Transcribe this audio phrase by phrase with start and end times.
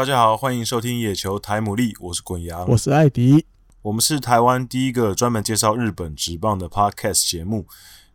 [0.00, 3.44] 大家好，欢迎收听野球台牡蛎，我是滚羊，我是艾迪，
[3.82, 7.66] 我们是台湾第一个专门介绍日本职棒的 Podcast 节目，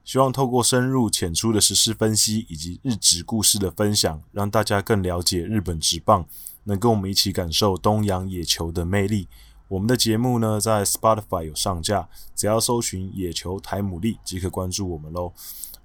[0.04, 6.26] 希望透过深入浅出的时事分析以及日职故事的分享，让大家更了解日本职棒，
[6.64, 9.28] 能跟我们一起感受东洋野球的魅力。
[9.68, 15.32] 我们的节目呢，在 Spotify 有上架，只要搜寻“野球台牡蛎”即可关注我们喽。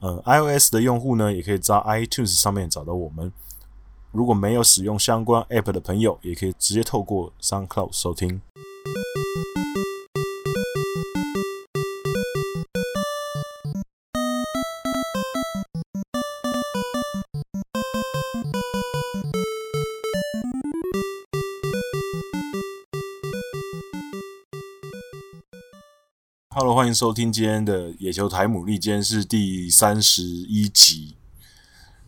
[0.00, 3.30] 嗯，iOS 的用户呢，也可以在 iTunes 上面找到我们。
[4.12, 8.40] 如果没有使用相关 App 的朋友，也可以直接透过 SoundCloud 收听。
[26.52, 31.19] Hello，欢迎收听今天的野球台牡蛎，今天是第三十一集。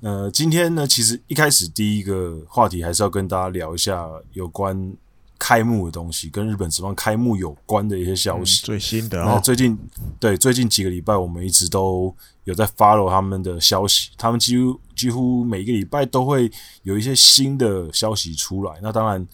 [0.02, 4.92] 呃，今天呢，其实一开始第一个话题还是要跟大家聊一下有关
[5.38, 8.64] 开幕的东西，跟日本职棒开幕有关的一些消息。
[8.64, 9.78] 嗯、最新的哦，最近
[10.18, 16.50] 对最近几个礼拜，我们一直都有在 follow 他们的消息，他们几乎几乎每一个礼拜都会
[16.82, 18.74] 有一些新的消息出来。
[18.82, 19.24] 那当然，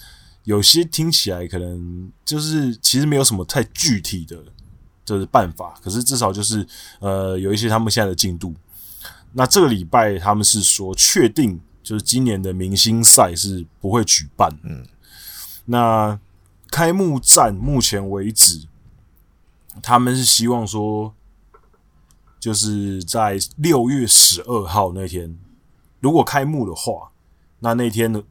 [0.45, 4.37] 有些听起来可能就是其实没有什么太具体的，
[5.03, 6.67] 就是办法，可是至少就是
[7.01, 8.53] 呃有一些他们现在的进度。
[9.33, 14.51] 那这个礼拜他们是说确定，就是今年的明星赛是不会举办。
[14.65, 14.87] 嗯，
[15.67, 16.19] 那
[16.71, 18.67] 开幕战目前为止，
[19.83, 21.15] 他们是希望说，
[22.41, 25.39] 就是在六月十二号那天，
[26.01, 27.11] 如果开幕的话，
[27.61, 28.25] 那那天的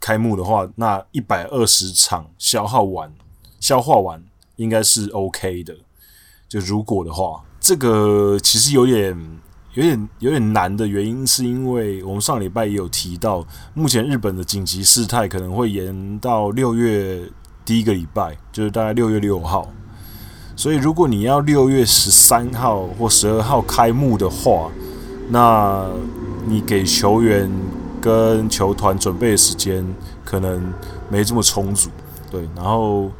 [0.00, 3.12] 开幕的话，那一百二十场消耗完，
[3.58, 5.76] 消化完应该是 OK 的。
[6.48, 9.40] 就如果的话，这个其实有点。
[9.76, 17.22] 有点有点难的原因，是因为我们上礼拜也有提到，目前日本的紧急事态可能会延到六月
[17.62, 19.70] 第一个礼拜，就是大概六月六号。
[20.56, 24.70] 所以，如果你要六月十三号或十二号开幕的话，
[25.28, 25.86] 那
[26.46, 27.50] 你给球员
[28.00, 29.86] 跟球团准备的时间
[30.24, 30.72] 可能
[31.10, 31.90] 没这么充足。
[32.30, 33.10] 对，然后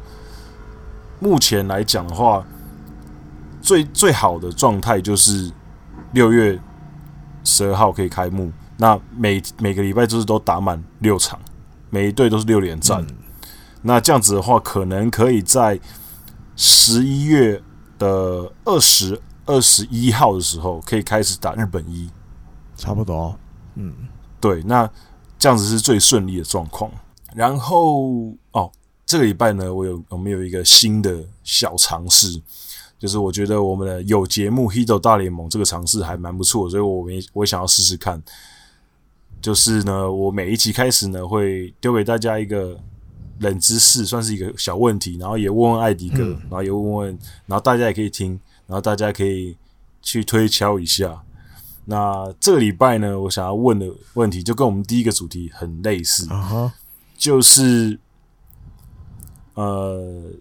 [1.19, 2.43] 目前来讲的话，
[3.61, 5.51] 最最好的状态就是。
[6.17, 6.59] 六月
[7.43, 11.39] 十二号可以开幕，那每每个礼拜就是都打满六场，
[11.91, 13.05] 每一队都是六连战。
[13.07, 13.17] 嗯、
[13.83, 15.79] 那这样子的话，可能可以在
[16.55, 17.61] 十一月
[17.99, 22.09] 的二十二十一号的时候，可以开始打日本一，
[22.75, 23.37] 差不多。
[23.75, 23.93] 嗯，
[24.41, 24.89] 对，那
[25.37, 26.89] 这样子是最顺利的状况。
[27.35, 28.71] 然后哦，
[29.05, 32.41] 这个礼拜呢，我有我们有一个新的小尝试。
[32.99, 38.21] 就是我觉得我们的有节目《Hito 大联盟》这个尝试还蛮不错，所以我也我也想要试试看。
[39.39, 42.75] 就是呢，我每一集开始呢，会丢给大家一个
[43.39, 48.31] 冷知识，算是一个小问题，然后也问问艾迪哥，嗯、然后也问问，然后大家也可以听，
[48.65, 49.55] 然后大家可以
[50.01, 51.21] 去推敲一下。
[51.85, 56.71] 那这个礼拜呢，我想要问的问题就跟我们第一个主题很类似，uh huh.
[57.15, 57.99] 就是
[59.53, 60.31] 呃，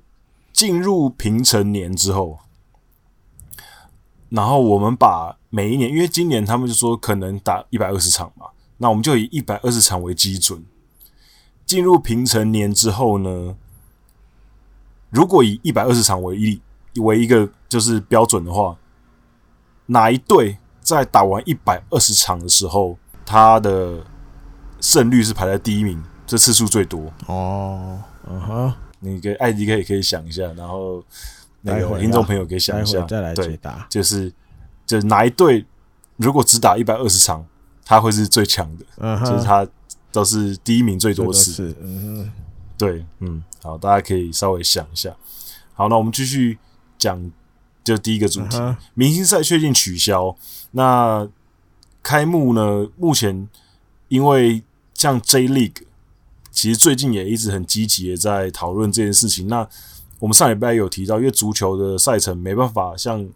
[0.54, 2.38] 进入平成年之后。
[4.28, 8.46] 然后我们把每一年，因为今年他们就说可能打一百二十场嘛，
[8.78, 10.64] 那我们就以一百二十场为基准。
[11.64, 13.56] 进入平成年之后呢，
[15.10, 16.60] 如果以一百二十场为一
[17.00, 18.76] 为一个就是标准的话，
[19.86, 24.04] 哪一队在打完一百二十场的时候，他的
[24.80, 27.12] 胜率是排在第一名，这次数最多？
[27.26, 31.02] 哦，嗯哼，你给艾迪可以可以想一下，然后。
[31.66, 34.32] 那个听众朋友可以想一下，再来解答，就是
[34.86, 35.64] 就是哪一队
[36.16, 37.44] 如果只打一百二十场，
[37.84, 39.66] 他会是最强的，就是他
[40.12, 41.74] 都是第一名最多次。
[41.82, 42.30] 嗯，
[42.78, 45.14] 对，嗯，好，大家可以稍微想一下。
[45.74, 46.58] 好，那我们继续
[46.96, 47.30] 讲，
[47.84, 48.56] 就第一个主题，
[48.94, 50.34] 明星赛确定取消。
[50.70, 51.28] 那
[52.02, 52.88] 开幕呢？
[52.96, 53.48] 目前
[54.08, 54.62] 因为
[54.94, 55.82] 像 J League，
[56.50, 59.48] 其实最近也一直很积极的在讨论这件事情。
[59.48, 59.68] 那
[60.18, 63.28] 我们上礼拜有提到，因为足球的赛程没办法像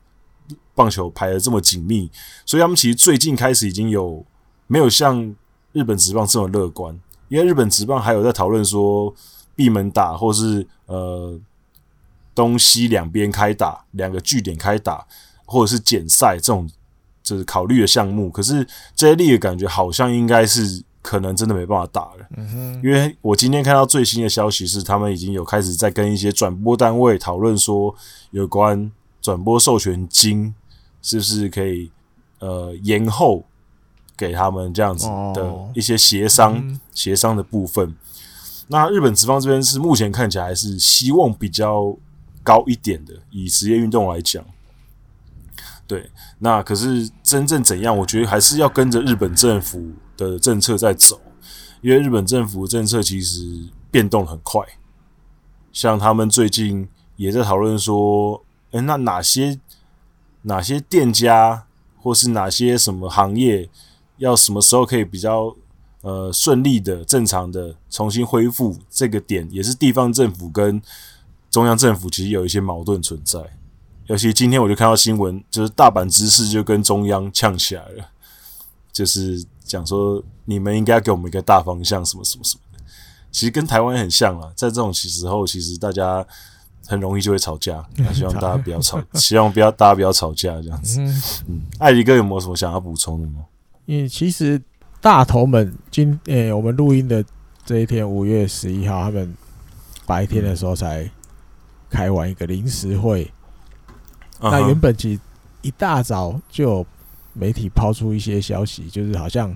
[0.74, 2.10] 棒球排得这么紧密，
[2.46, 4.24] 所以他们其实最近开始已经有
[4.66, 5.34] 没有像
[5.72, 6.98] 日本职棒这么乐观。
[7.28, 9.14] 因为日本职棒还有在讨论说
[9.54, 11.38] 闭门打，或是呃
[12.34, 15.06] 东西两边开打，两个据点开打，
[15.44, 16.68] 或者是减赛这种
[17.22, 18.30] 就是考虑的项目。
[18.30, 18.66] 可是
[18.96, 20.82] 这些力的感觉好像应该是。
[21.02, 27.94] 可能真的没办法打了，嗯哼，因为我今天看到最新的消息是，他们已经有开始在跟一些转播单位讨论说，
[28.32, 28.90] 有关
[29.22, 30.54] 转播授权金
[31.00, 31.90] 是不是可以
[32.40, 33.44] 呃延后
[34.16, 37.96] 给他们这样子的一些协商协商的部分。
[38.68, 41.96] 那日本职方这边是目前看起来还是希望比较
[42.42, 44.44] 高一点的，以职业运动来讲。
[45.86, 46.08] 对，
[46.38, 47.96] 那可是真正怎样？
[47.98, 49.92] 我觉得还是要跟着日本政府
[50.28, 51.18] 的政策在走，
[51.80, 54.62] 因为日本政府政策其实变动很快。
[55.72, 59.58] 像他们最近也在讨论说，诶，那哪些
[60.42, 63.70] 哪些店家或是哪些什么行业，
[64.18, 65.56] 要什么时候可以比较
[66.02, 68.76] 呃顺利的、正常的重新恢复？
[68.90, 70.82] 这个点也是地方政府跟
[71.50, 73.40] 中央政府其实有一些矛盾存在。
[74.06, 78.10] 尤其今天我就看到新闻，就是大阪知事就跟中央呛起来了，
[78.92, 82.84] 就是讲说你们应该给我们一个大方向，什么什么什么的。
[83.30, 86.26] 其实跟台湾很像啊，在这种时候，其实大家
[86.88, 87.86] 很容易就会吵架。
[87.96, 91.00] 那 希望大家不要吵， 希望不要大家不要吵架这样子。
[91.46, 93.44] 嗯，艾迪哥有没有什么想要补充的吗？
[93.86, 94.60] 因为其实
[95.00, 97.24] 大头们今诶、欸，我们录音的
[97.64, 99.32] 这一天五月十一号，他们
[100.06, 101.08] 白天的时候才
[101.88, 103.32] 开完一个临时会。
[104.42, 105.20] 那原本其实
[105.62, 106.86] 一大早就有
[107.32, 109.54] 媒体抛出一些消息，就是好像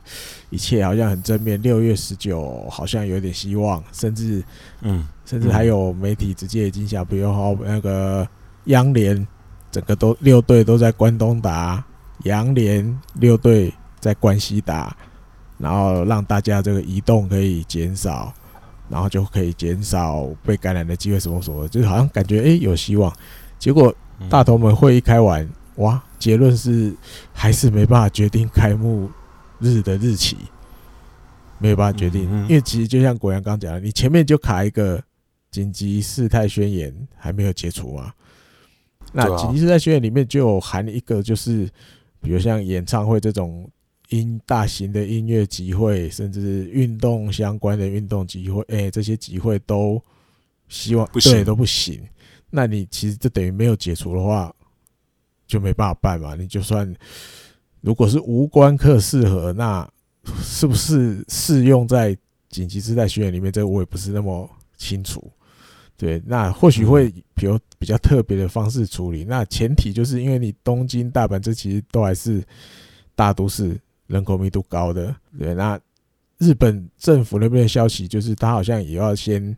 [0.50, 4.42] 一切好像很正面，六月十九好像有点希望，甚至
[4.82, 8.26] 嗯，甚至还有媒体直接已经想，比如说那个
[8.64, 9.26] 央联
[9.70, 11.84] 整个都六队都在关东打，
[12.24, 14.96] 洋联六队在关西打，
[15.58, 18.32] 然后让大家这个移动可以减少，
[18.88, 23.12] 然后就可以减少被感染的机会，什么什么，就是好像感觉诶、欸、有希望，
[23.58, 23.94] 结果。
[24.30, 26.96] 大头们会议开完，哇，结论是
[27.34, 29.10] 还是没办法决定开幕
[29.60, 30.38] 日的日期，
[31.58, 34.98] 没有办法决定，因为其实就像国阳刚讲的，你前面就卡一个
[35.50, 38.10] 紧急事态宣言还没有解除嘛，
[39.12, 41.68] 那紧急事态宣言里面就有含一个，就是
[42.22, 43.68] 比如像演唱会这种
[44.08, 50.02] 音大型的音乐集会，甚至运动相关的运动集会，哎，这些集会都
[50.68, 52.02] 希望对都不行。
[52.48, 54.50] 那你其实就等于没有解除的话，
[55.46, 56.34] 就没办法办嘛。
[56.34, 56.92] 你就算
[57.80, 59.88] 如果是无关客适合，那
[60.42, 62.16] 是不是适用在
[62.48, 63.52] 紧急事态宣言里面？
[63.52, 65.30] 这个我也不是那么清楚。
[65.96, 69.24] 对，那或许会比如比较特别的方式处理。
[69.24, 72.42] 那前提就是因为你东京、大阪这其实都还是
[73.14, 75.14] 大都市，人口密度高的。
[75.38, 75.78] 对，那
[76.38, 79.56] 日本政府那边的消息就是，他好像也要先。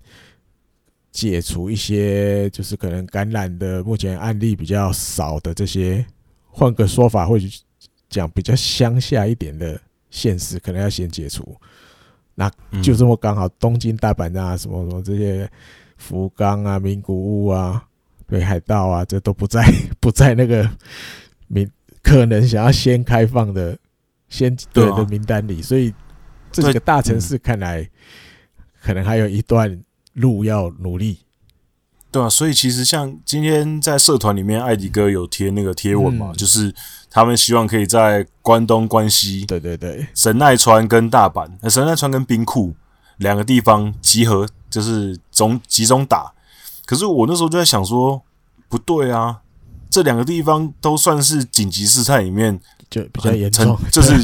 [1.17, 6.05] 解除一些就是可能感染的目前案例比较少的这些，
[6.51, 7.49] 换个说法，或许
[8.11, 9.81] 讲比较乡下一点的
[10.11, 11.57] 现实，可能要先解除。
[12.35, 12.51] 那
[12.83, 15.51] 就这么刚好，东京、大阪啊，什么什么这些
[15.97, 17.83] 福冈啊、名古屋啊、
[18.27, 19.65] 北海道啊，这都不在
[19.99, 20.71] 不在那个
[21.47, 21.67] 名
[22.03, 23.75] 可能想要先开放的
[24.29, 25.95] 先对的名单里，所以
[26.53, 27.89] 这几个大城市看来
[28.83, 29.83] 可能还有一段。
[30.17, 31.19] 路要努力，
[32.11, 36.75] 对啊，所以其实像今天在社团里面，艾迪哥有贴那个贴文嘛，就是
[37.11, 42.75] 他们希望可以在关东、关西，对对对，神奈川跟大阪，神奈川跟兵库
[43.19, 46.33] 两个地方集合，就是总集中打。
[46.87, 48.23] 可是我那时候就在想说，
[48.71, 49.41] 不对啊，
[49.91, 54.15] 这两个地方都算是紧急事态里面就比较严重， 就是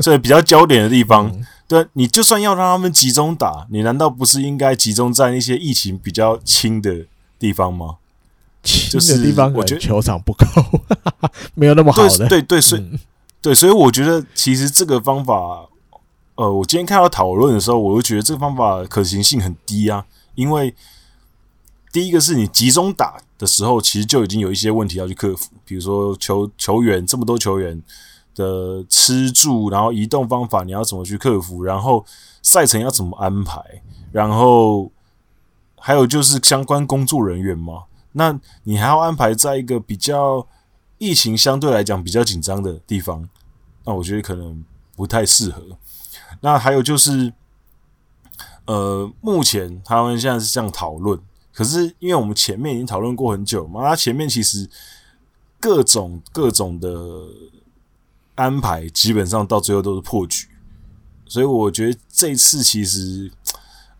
[0.00, 1.32] 这比较焦点的地方。
[1.66, 7.06] 对，你就算要让他们集中打，你难道不是应该集中在那些疫情比较轻的
[7.38, 7.96] 地方吗？
[8.90, 10.44] 就是地方，我觉得球场不够，
[11.54, 12.28] 没有那么好的。
[12.28, 12.98] 对对对，所以、嗯、
[13.40, 15.66] 对，所以我觉得其实这个方法，
[16.36, 20.04] 呃，我今天看到讨论的时候，我就觉得这个方法可行性很低啊。
[20.34, 20.74] 因为
[21.90, 27.82] 第一个是你集中打的时候，其实就已经有一些问题要去克服，比如说球球员这么多球员。
[28.34, 31.62] 的吃住，然后移动方法你要怎么去克服？
[31.62, 32.02] 然后
[32.40, 33.62] 赛程要怎么安排？
[34.10, 34.90] 然后
[35.78, 37.82] 还有就是相关工作人员嘛，
[38.12, 40.46] 那你还要安排在一个比较
[40.96, 43.28] 疫情相对来讲比较紧张的地方，
[43.84, 44.64] 那我觉得可能
[44.96, 45.62] 不太适合。
[46.40, 47.34] 那还有就是，
[48.64, 51.20] 呃，目前他们现在是这样讨论，
[51.52, 54.68] 可是因为我们前面已经讨论过很久嘛，那前面其实
[55.60, 56.88] 各种各种的。
[58.34, 60.48] 安排基本上到最后都是破局，
[61.26, 63.30] 所以我觉得这次其实，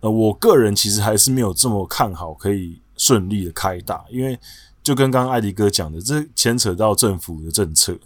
[0.01, 4.37] 呃，我个人其实还是没有这么看好可以顺利的开大，因为
[4.83, 7.97] 就跟刚刚艾迪哥讲的，这牵扯到政府的政策，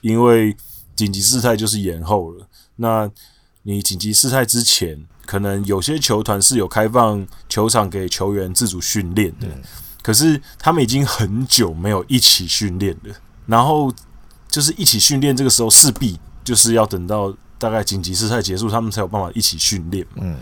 [0.00, 0.56] 因为
[0.96, 2.48] 紧急事态就是延后了。
[2.74, 3.08] 那
[3.62, 9.46] 你紧急事态之前，可能有些球团是有开放球场给球员自主训练的，
[10.02, 13.14] 可是他们已经很久没有一起训练了，
[13.44, 13.92] 然后。
[14.48, 20.06] 就是一起训练，这个时候势必就是要等到大概紧急事态结束，他们才有办法一起训练。
[20.14, 20.34] 嗯，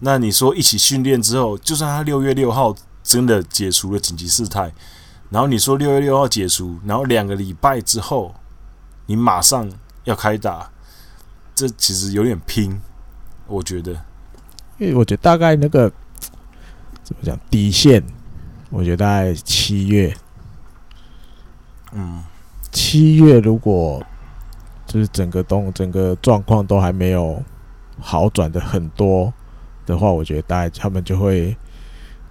[0.00, 2.74] 那你说一起训练之后，就算他六月六号
[3.04, 4.72] 真的解除了紧急事态，
[5.30, 8.34] 然后你说六月六号解除，然后两个礼拜之后
[9.06, 9.70] 你马上
[10.04, 10.68] 要开打，
[11.54, 12.80] 这其实有点拼，
[13.46, 13.94] 我觉得。
[14.78, 15.90] 因为我觉得大概那个
[17.02, 18.02] 怎么讲底线，
[18.70, 20.14] 我觉得大概七月。
[21.92, 22.22] 嗯，
[22.70, 24.02] 七月如果
[24.86, 27.42] 就是整个东整个状况都还没有
[28.00, 29.32] 好转的很多
[29.84, 31.56] 的话，我觉得大概他们就会，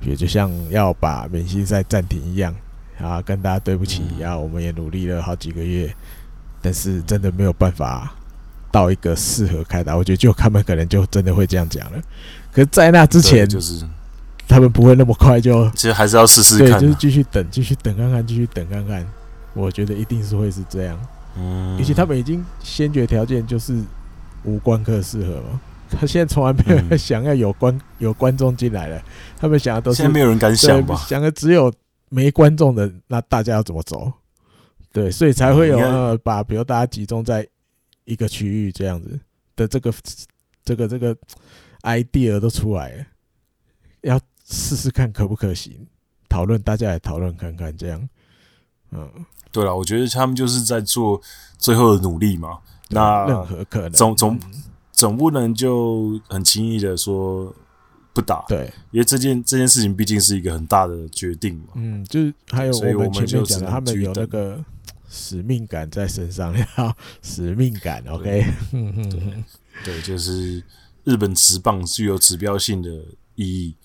[0.01, 2.55] 也就像要把明星赛暂停一样，
[2.99, 5.93] 啊，跟大家对不起，然后我们也努力了好几个月，
[6.61, 8.15] 但是真的没有办法
[8.71, 12.01] 到一个适合开打，我觉得就他们可能就真的会这样讲了。
[12.51, 13.85] 可是，在那之前，就是
[14.47, 19.05] 他们不会那么快就，其实还是要试试看，就是继续等，继续等看看，继续等看看。
[19.53, 20.99] 我觉得一定是会是这样，
[21.37, 23.81] 嗯，而且他们已经先决条件就是
[24.43, 25.59] 无观客适合嘛。
[25.89, 29.01] 他现在从来没有想要有观有观众进来了，
[29.37, 30.95] 他们想的都是现在没有人敢想吧？
[31.07, 31.71] 想的只有
[32.07, 34.09] 没观众的，那大家要怎么走？
[34.93, 37.45] 对，所以才会有呃，把比如大家集中在
[38.05, 39.19] 一个区域这样子
[39.55, 39.93] 的这个
[40.63, 41.15] 这个这个
[41.81, 43.05] idea 都出来了，
[44.01, 45.87] 要试试看可不可行，
[46.29, 48.09] 讨论大家来讨论看看这样，
[48.91, 49.09] 嗯。
[49.53, 51.21] 对了，我觉得他们就是在做
[51.57, 52.59] 最后的努力嘛。
[52.87, 54.39] 那任何可能总总
[54.93, 57.53] 总不能就很轻易的说
[58.13, 61.73] 不打，对，因为这件这件事情毕竟是一个很大的决定嘛。
[61.75, 64.65] 嗯，就是还有我们前面讲的，他们有那个嗯
[65.11, 68.01] 使命感在身上，要使命感。
[68.07, 69.43] OK，对，
[69.83, 70.63] 对，就是
[71.03, 72.89] 日本职棒具有指标性的
[73.35, 73.75] 意义，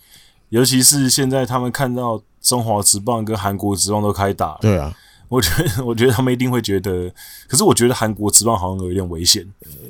[0.51, 4.97] 尤其是现在他们看到中华职棒跟韩国职棒都开打，对啊。
[5.29, 7.13] 我觉得， 我觉得他们一定会觉得，
[7.49, 9.45] 可是我觉得韩国职棒好像有一点危险，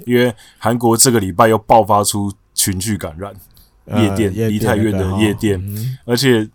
[0.07, 3.35] 因为韩国这个礼拜又爆发出群聚感染，
[4.03, 5.63] 夜店梨泰院的夜店，
[6.07, 6.49] 而且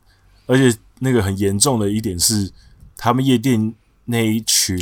[0.48, 2.52] 而且那个很严重的一点是，
[2.98, 3.72] 他们夜店
[4.06, 4.78] 那一群，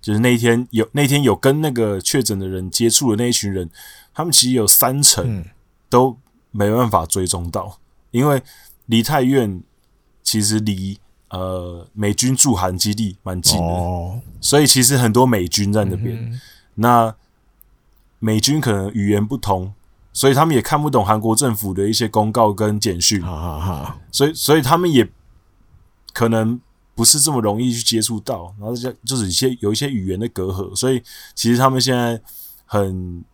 [0.00, 3.70] 就是那一天有那天有跟那个确诊的人接触的那一群人，
[4.14, 5.44] 他们其实有三成
[5.88, 6.18] 都
[6.50, 7.78] 没办法追踪到，
[8.10, 8.42] 因为
[8.86, 9.62] 离太院
[10.22, 10.98] 其实离。
[11.28, 16.40] 呃，美军驻韩基地蛮近的，哦，所以其实很多美军在那边，嗯。
[16.76, 17.12] 那
[18.20, 19.74] 美军可能语言不通，
[20.12, 23.20] 所以他们也看不懂韩国政府的一些公告跟简讯。
[24.12, 25.10] 所以所以他们也
[26.12, 26.60] 可能
[26.96, 31.00] 不是这么容易去接触到，然后就就是一些有一些语言的隔阂，所以
[31.36, 32.20] 其实他们现在
[32.64, 33.24] 很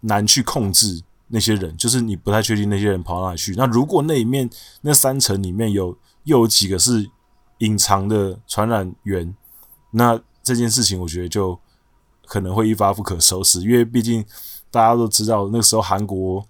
[0.00, 3.54] 难去控制那些人，就是你不太确定那些人跑到哪里去。
[3.56, 4.50] 那如果那里面
[4.82, 5.96] 那三层里面有。
[6.26, 7.08] 又有几个是
[7.58, 9.32] 隐藏的传染源，
[9.92, 11.56] 那这件事情我觉得就
[12.26, 14.24] 可能会一发不可收拾，因为毕竟
[14.68, 16.44] 大家都知道，那个时候韩国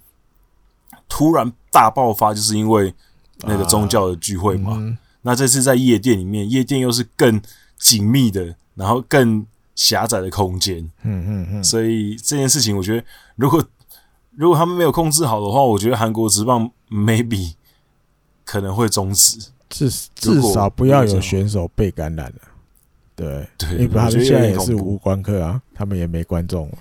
[1.06, 2.94] 突然大爆发，就是因为
[3.42, 4.70] 那个宗教的聚会嘛。
[4.70, 4.96] 啊嗯、
[5.26, 7.42] 那这次在夜店里面，夜店又是更
[7.76, 10.78] 紧密的，然后更狭窄的空间。
[11.02, 11.64] 嗯嗯嗯。
[11.64, 13.04] 所以这件事情，我觉得
[13.34, 13.64] 如果
[14.36, 17.54] 如果他们没有控制好的话，我觉得韩国职棒 maybe
[18.44, 19.36] 可能会终止。
[19.68, 22.40] 至至少不要有选手被感染了，
[23.16, 26.78] 对，对，因为他们现在也是无观客啊，他们也没观众了，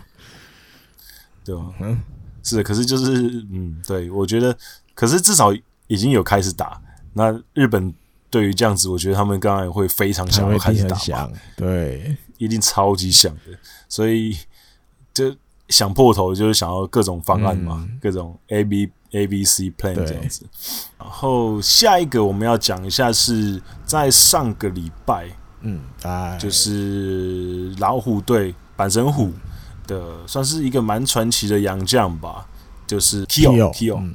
[1.43, 1.73] 对吧？
[1.81, 1.99] 嗯，
[2.43, 4.55] 是，可是就是，嗯，对，我觉得，
[4.93, 5.51] 可是至少
[5.87, 6.79] 已经有开始打。
[7.11, 7.91] 那日本
[8.35, 10.97] 对于这样子，我觉得他们刚才会非常想要开始打，
[11.55, 14.37] 对，一定超级想的，所以
[15.13, 15.33] 就
[15.69, 18.91] 想破头，就是想要各种方案嘛，嗯、各种 A B。
[19.11, 20.45] A B C plan 这样子，
[20.99, 25.29] 然后下一个我们要讲一下是在上个礼拜，
[25.61, 25.79] 嗯，
[26.37, 29.31] 就是老虎队板神虎
[29.87, 32.45] 的算是一个蛮传奇的洋将吧，
[32.85, 34.13] 就是 Kyo Kyo，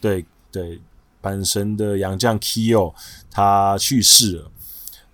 [0.00, 0.80] 对对，
[1.22, 2.94] 阪神的洋将 Kyo
[3.30, 4.50] 他去世了。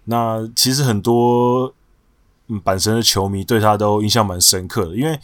[0.05, 1.75] 那其实很多
[2.49, 5.19] 嗯阪神的球迷对他都印象蛮深刻的，因为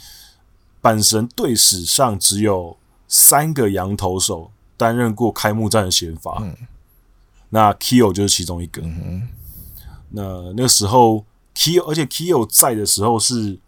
[0.83, 2.77] 阪神队史上只有。
[3.15, 6.57] 三个洋投手担任过开幕战的先发，嗯，
[7.51, 8.81] 那 Kyo 就是其中一个。
[8.81, 9.29] 嗯、
[10.09, 10.23] 那
[10.57, 11.23] 那个时候
[11.55, 13.59] Kyo，而且 Kyo 在的时候是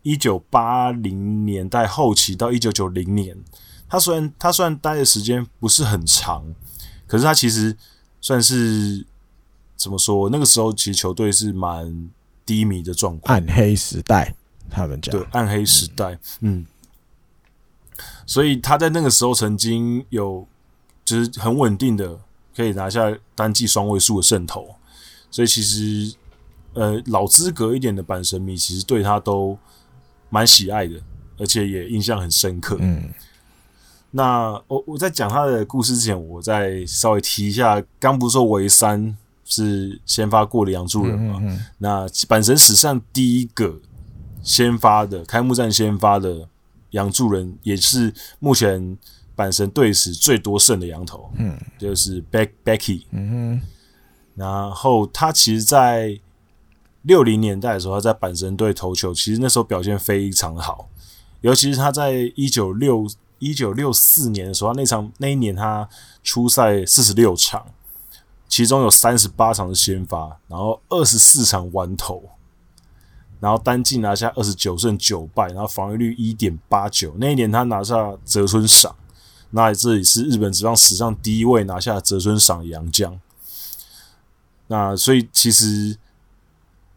[0.00, 3.36] 一九八零年代后期到一九九零年。
[3.90, 6.42] 他虽然他虽然待的时间不是很长，
[7.06, 7.76] 可是他其实
[8.22, 9.04] 算是
[9.76, 10.30] 怎么说？
[10.30, 12.08] 那个时候其实球队是蛮
[12.46, 14.34] 低迷的状况，暗黑时代，
[14.70, 16.60] 他们讲对暗黑时代，嗯。
[16.60, 16.66] 嗯
[18.24, 20.46] 所以他在那个时候曾经有，
[21.04, 22.18] 就是很稳定的
[22.56, 24.74] 可以拿下单季双位数的胜投，
[25.30, 26.14] 所以其实
[26.74, 29.58] 呃老资格一点的板神迷其实对他都
[30.30, 30.94] 蛮喜爱的，
[31.38, 32.78] 而且也印象很深刻。
[32.80, 33.12] 嗯，
[34.12, 41.38] 那我我在讲他的故事之前，我再稍微提一下，刚不是说维三是先发过的杨助人嘛？
[41.40, 43.78] 嗯嗯嗯，那阪神史上第一个
[44.42, 46.48] 先发的开幕战先发的
[46.90, 48.98] 杨助人，也是目前
[49.36, 53.62] 阪神队史最多胜的洋投，嗯，就是 Beck Becky，嗯哼，
[54.34, 56.18] 然后他其实，在
[57.02, 60.88] 六零年代的时候，他在阪神队投球，其实那时候表现非常好，
[61.42, 63.06] 尤其是他在一九六
[63.40, 65.88] 一九六四年的时候，那场那一年他
[66.22, 67.66] 出赛四十六场，
[68.48, 72.22] 其中有三十八场是先发，然后二十四场完投，
[73.40, 77.12] 然后单季拿下二十九胜九败，然后防御率一点八九。
[77.18, 78.94] 那一年他拿下泽村赏，
[79.50, 83.20] 那这里是日本职棒史上第一位拿下泽村赏的洋将。
[84.68, 85.98] 那所以其实。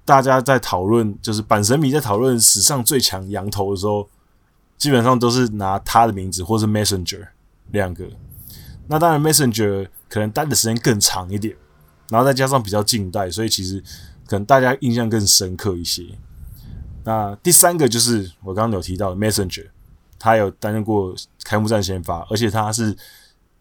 [0.05, 4.05] 大家在讨论，就是阪神迷在讨论史上最强洋头的时候，
[4.83, 7.25] 基本上都是拿他的名字，或是 Messenger
[7.71, 8.05] 两个。
[8.85, 11.55] 那当然，Messenger 可能待的时间更长一点，
[12.09, 13.81] 然后再加上比较近代，所以其实
[14.27, 16.03] 可能大家印象更深刻一些。
[17.05, 19.69] 那第三个就是我刚刚有提到的 Messenger，
[20.19, 22.93] 他有担任过开幕战先发，而且他是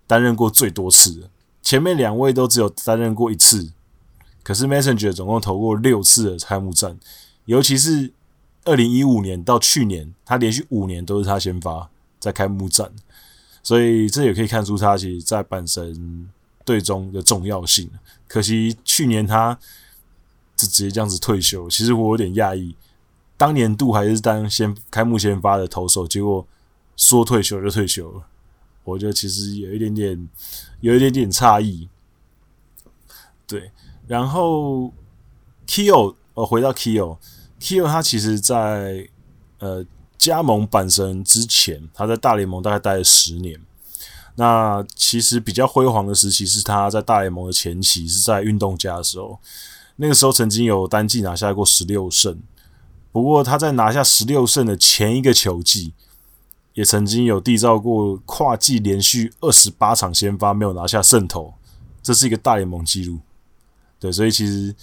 [0.08, 1.30] 担任过最多次的，
[1.62, 3.70] 前面两位都只有担任过一次。
[4.42, 6.98] 可是 Messenger 总共投过六次的开幕战，
[7.44, 8.12] 尤其是
[8.64, 11.90] 二零一五年到去年，他连续五年都是他先发
[12.20, 12.92] 在开幕战，
[13.62, 16.30] 所以这也可以看出他其实在阪神
[16.64, 17.90] 队中的重要性。
[18.28, 19.58] 可惜去年他
[20.56, 22.76] 就直接这样子退休，其实我有点讶异，
[23.36, 26.46] 当年度还是当先开幕先发的投手，结果
[26.96, 28.24] 说退休就退休了，
[28.84, 30.28] 我觉得其实有一点点
[30.80, 31.88] 有一点点诧异，
[33.46, 33.70] 对。
[34.06, 34.92] 然后
[35.66, 37.16] ，Kyo，呃回到 Kyo
[37.62, 39.08] Kuo 他其实在
[39.60, 39.84] 呃
[40.18, 43.60] 加盟阪神之前，他在大联盟大概待了十年。
[44.34, 49.38] 那其实比较辉煌的时期是他在大联盟的前期，是在运动家的时候，
[49.96, 52.40] 那个时候曾经有单季拿下过十六胜。
[53.12, 55.92] 不过他在拿下十六胜的前一个球季，
[56.74, 61.54] 也曾经有缔造过跨季连续二十八场先发没有拿下胜投，
[62.02, 63.20] 这是一个大联盟纪录。
[64.00, 64.74] 对，所以其实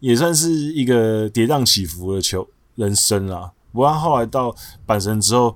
[0.00, 3.52] 也算是一个跌宕起伏的球人生啦。
[3.72, 4.54] 不过他后来到
[4.86, 5.54] 阪神之后，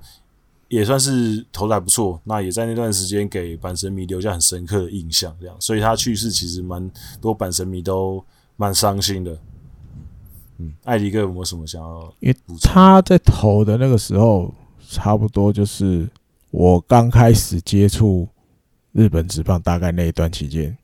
[0.69, 2.19] 也算是投的还不错。
[2.23, 5.35] 那也在那段时间给阪神迷留下很深刻的印象。
[5.39, 8.23] 这样，所以他去世其实蛮多阪神迷都
[8.55, 9.37] 蛮伤心的。
[10.57, 12.13] 嗯，艾迪哥有没有什么想要？
[12.21, 14.53] 因为他在投的那个时候，
[14.89, 16.07] 差不多就是
[16.51, 18.25] 我刚开始接触
[18.93, 20.77] 日本职棒，大概那一段期间。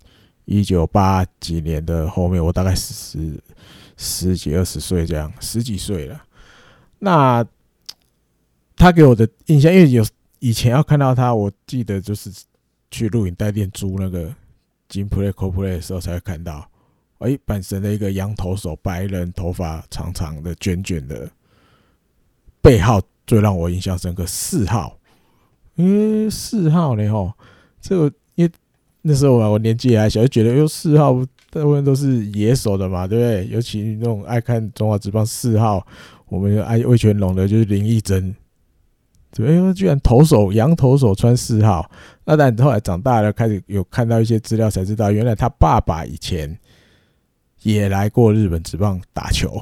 [0.45, 3.41] 一九八几年的后面，我大概十
[3.95, 6.21] 十几二十岁这样，十几岁了。
[6.99, 7.45] 那
[8.75, 10.05] 他给我的印象，因为有
[10.39, 12.31] 以前要看到他，我记得就是
[12.89, 14.33] 去录影带店租那个
[14.89, 16.67] 金 play co play 的时候才会看到。
[17.19, 21.29] 哎，阪神的一个羊头手，白人，头发长长的，卷卷的，
[22.61, 24.97] 背号最让我印象深刻，四号。
[25.75, 27.07] 嗯，四号呢？
[27.09, 27.31] 吼，
[27.79, 28.11] 这个。
[29.03, 31.13] 那时候啊，我年纪还小，就觉得哟四号
[31.49, 33.47] 大部分都是野手的嘛，对不对？
[33.47, 35.85] 尤其那种爱看中华职棒四号，
[36.27, 38.35] 我们爱魏全龙的就是林义珍，
[39.31, 39.73] 对不对？
[39.73, 41.89] 居然投手洋投手穿四号，
[42.25, 46.55] 那但后来长大了，开始有看到一些资料，才知道原来他爸爸以前
[47.63, 49.61] 也来过日本职棒打球。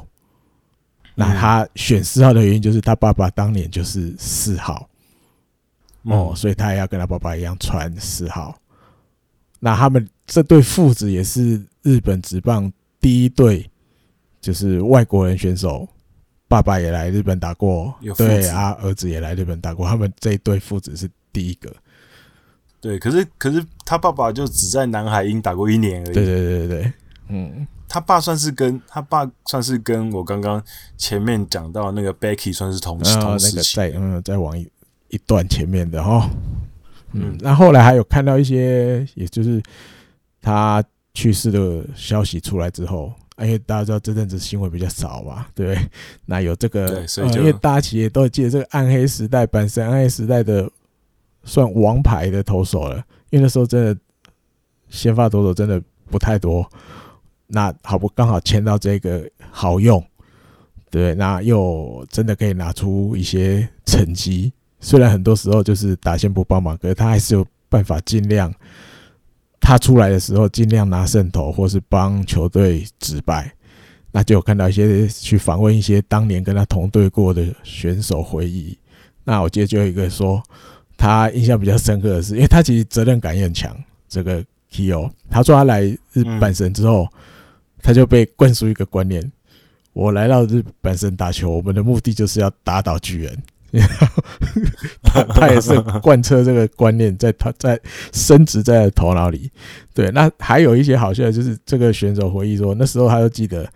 [1.15, 4.89] 那他选四号的原因就是他爸爸当年就是四号，
[6.03, 8.53] 哦，所以他也要跟他爸爸一样穿四号。
[9.59, 13.69] 那他们这对父子也是日本职棒第一对，
[14.39, 15.87] 就是外国人选手，
[16.47, 21.73] 爸爸也来日本打过，对啊，儿子也来日本打过，他们这一对父子是第一个。
[22.81, 26.13] 对，可是可是他爸爸就只在南海鹰打过一年而已。
[26.13, 26.93] 对对对对对，
[27.27, 30.63] 嗯，他爸算是跟他爸算是跟我刚刚
[30.97, 34.65] 前面讲到那个 Becky 算是同同时期，在嗯再往一
[35.09, 36.29] 一段前面的哈。
[37.13, 39.61] 嗯，那后来还有看到一些，也就是
[40.41, 45.89] 他去世的消息出来之后，因为大家知道这阵子新闻比较少嘛，对不对？
[46.25, 50.69] 那有这个，呃、因为大家其实都记得这个暗黑时代，本身暗黑时代的
[51.43, 52.97] 算王牌的投手了，
[53.31, 53.97] 因为那时候真的
[54.89, 56.69] 先发投手真的不太多，
[57.47, 60.03] 那好不刚好签到这个好用，
[60.91, 64.53] 对，那又真的可以拿出一些成绩。
[64.79, 68.53] 虽然很多时候就是打线不帮忙，可是他还是有办法尽量，
[69.59, 73.53] 他出来的时候尽量拿胜投，或是帮球队止败。
[74.11, 78.75] 那就有看到一些去访问一些当年跟他同队过的选手回忆。
[79.23, 80.41] 那我记得就有一个说，
[80.97, 83.75] 他印象比较深刻的是，因为他其实责任感也很强。
[84.07, 87.07] 这个 Kyo，他说他来日本神之后，
[87.83, 89.31] 他就被灌输一个观念：
[89.93, 93.37] 我来到日本神打球，我们的目的就是要打倒巨人。
[95.03, 97.79] 他 他也是贯彻这个观念，在他在
[98.11, 99.51] 深植在头脑里。
[99.93, 103.69] 对，那还有一些好笑的，就是这个选手回忆说，那时候他就记得，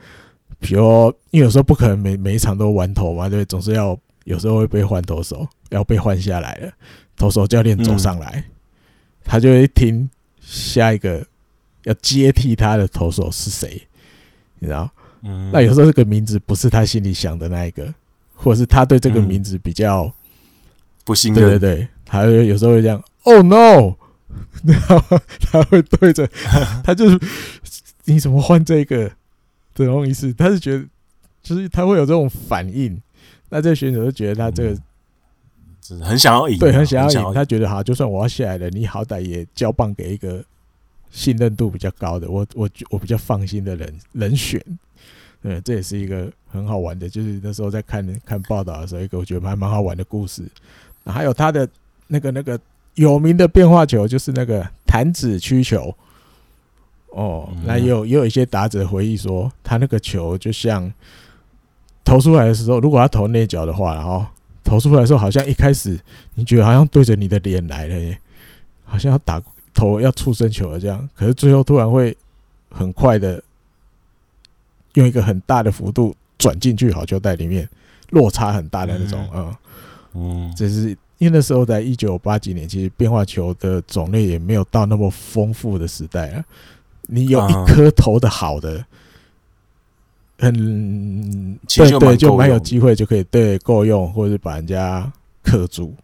[0.60, 6.72] 比如因为有时候不可能每每一场都玩投嘛，对，总是要有时候会被换投手，要被换下来了，
[7.16, 8.44] 投手教练走上来，
[9.24, 10.10] 他就会听
[10.42, 11.26] 下一个
[11.84, 13.82] 要接替他的投手是谁，
[14.60, 14.90] 你知道？
[15.26, 17.94] 嗯那有时候这个名字不是他心里想的那一个。
[18.44, 20.12] 或者是他对这个名字比较
[21.06, 23.96] 不信任，对对对，他有时候会这样，Oh no，
[24.64, 26.28] 然后他会对着
[26.84, 27.20] 他就是
[28.06, 29.12] 你怎么换这个？
[29.76, 30.32] 这种意思？
[30.34, 30.86] 他是觉得
[31.42, 33.02] 就是他会有这种反应，
[33.50, 40.46] 那这个选手就觉得他这个很想要赢，对，很想要赢，他觉得好，就算我要下来了，你好歹也交棒给一个
[41.10, 44.64] 信任度比较高的，我我我比较放心的人人选。
[45.44, 50.42] 对，这也是一个很好玩的，就是那时候在看看报道的时候，一个我觉得还蛮好玩的故事。
[51.06, 51.68] 还有他的
[52.08, 52.58] 那个那个
[52.96, 55.94] 有名的变化球，就是那个弹指曲球。
[57.10, 60.90] 哦，那也有也有一些打者回忆说，他那个球就像
[62.06, 64.26] 投出来的时候，如果他投内角的话，然后
[64.64, 66.00] 投出来的时候，好像一开始
[66.36, 68.18] 你觉得好像对着你的脸来了耶，
[68.86, 72.16] 好像要打投要触身球了这样，可是最后突然会
[72.72, 73.44] 很快的。
[74.94, 77.68] 用一个很大的幅度转进去好球带里面，
[78.12, 79.56] 落差很大的那种，嗯，
[80.14, 86.46] 嗯，这是因为那时候在一九八几年，其实变化球的种类也没有到那么丰富的时代啊。
[87.08, 88.86] 你有一颗投的好的，
[90.38, 95.96] 很对对，就蛮有机会就可以对够用，或者是把人家克住。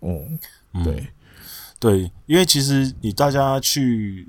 [0.00, 0.38] 嗯，
[0.84, 1.06] 对。
[1.80, 4.26] 对，因为其实你大家去。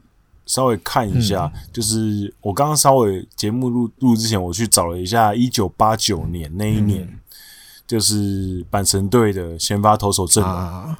[0.50, 7.20] 稍微看一下，嗯、就是我刚刚稍微节目录录之前，我去找了一下一九八九年那一年，嗯、
[7.86, 10.52] 就是阪神队的先发投手阵容。
[10.52, 10.98] 啊、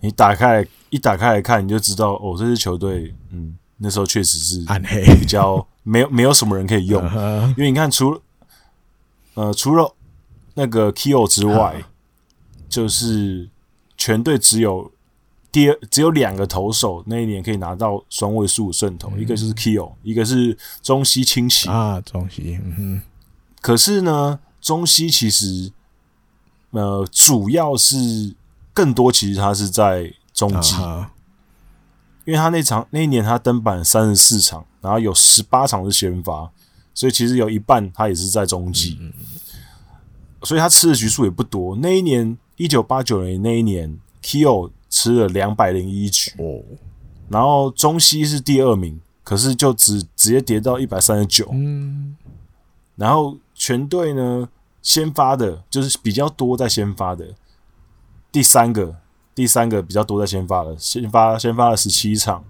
[0.00, 7.04] 你打开一打开来看，你就知道哦，这支球队，嗯，那时候确实是暗黑，比较 没有没有什么人可以用，
[7.50, 8.22] 因为你看，除了
[9.34, 9.94] 呃除了
[10.54, 11.88] 那个 Kyo 之外，啊、
[12.70, 13.50] 就是
[13.98, 14.90] 全队只有。
[15.52, 22.58] 第二，只有两个投手那一年可以拿到双位数胜投，嗯、一个就是 Kyo，一个是中西清崎啊，中西。
[22.64, 23.02] 嗯哼。
[23.60, 25.70] 可是呢，中西其实
[26.70, 28.34] 呃，主要是
[28.72, 31.12] 更多，其实他是在中继，啊、
[32.24, 36.50] 因为他那场那一年他登板三十四场，然后有十八场是先发，
[36.94, 39.12] 所以其实有一半他也是在中继，嗯、
[40.44, 41.76] 所以他吃的局数也不多。
[41.76, 44.70] 那一年一九八九年那一年 Kyo。
[44.92, 46.60] 吃了两百零一局，哦，
[47.30, 52.14] 然后中西是第二名，可是就只直接跌到一百三十九，嗯，
[52.96, 54.46] 然后全队呢，
[54.82, 57.24] 先发的就是比较多在先发的，
[58.30, 58.94] 第三个
[59.34, 62.44] 第三个比较多在先发的，先发先发了十七场，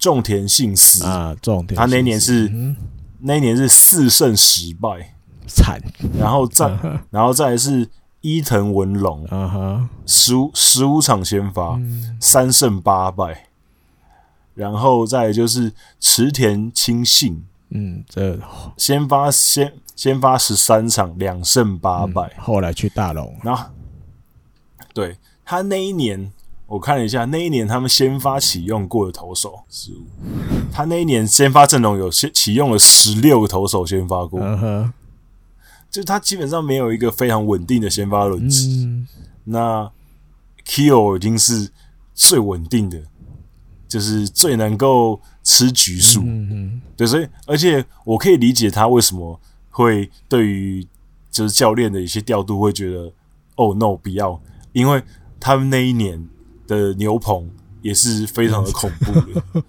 [0.00, 2.76] 种田信司啊，种田，他那年是、嗯、
[3.20, 5.14] 那年是四胜十败，
[5.46, 5.80] 惨，
[6.18, 7.00] 然后再、uh.
[7.10, 7.88] 然后再来是。
[8.26, 9.24] 伊藤文龙，
[10.04, 11.80] 十五十五场先发，
[12.18, 13.46] 三胜八败，
[14.52, 18.36] 然后再就是池田清信，嗯，这
[18.76, 23.66] 先发先先发十三场，两胜八败，后来去大龙，然后
[24.92, 26.32] 对他那一年，
[26.66, 30.02] 我看了一下，那一年他们先发启用过的投手十五，
[30.72, 34.40] 他那一年先发阵容有先启用了十六个投手先发过，
[35.96, 39.08] 就他基本上没有一个非常稳定的先发轮值，嗯、
[39.44, 39.90] 那
[40.66, 41.70] Kyo 已经是
[42.12, 43.02] 最稳定的，
[43.88, 50.86] 就是最能够吃局数，嗯嗯、对，所以而且我可以理解他为什么会对于
[51.30, 53.10] 就是教练的一些调度会觉得
[53.54, 54.38] 哦 no 不要，
[54.74, 55.02] 因为
[55.40, 56.28] 他们那一年
[56.66, 59.62] 的牛棚也是非常的恐怖的， 嗯、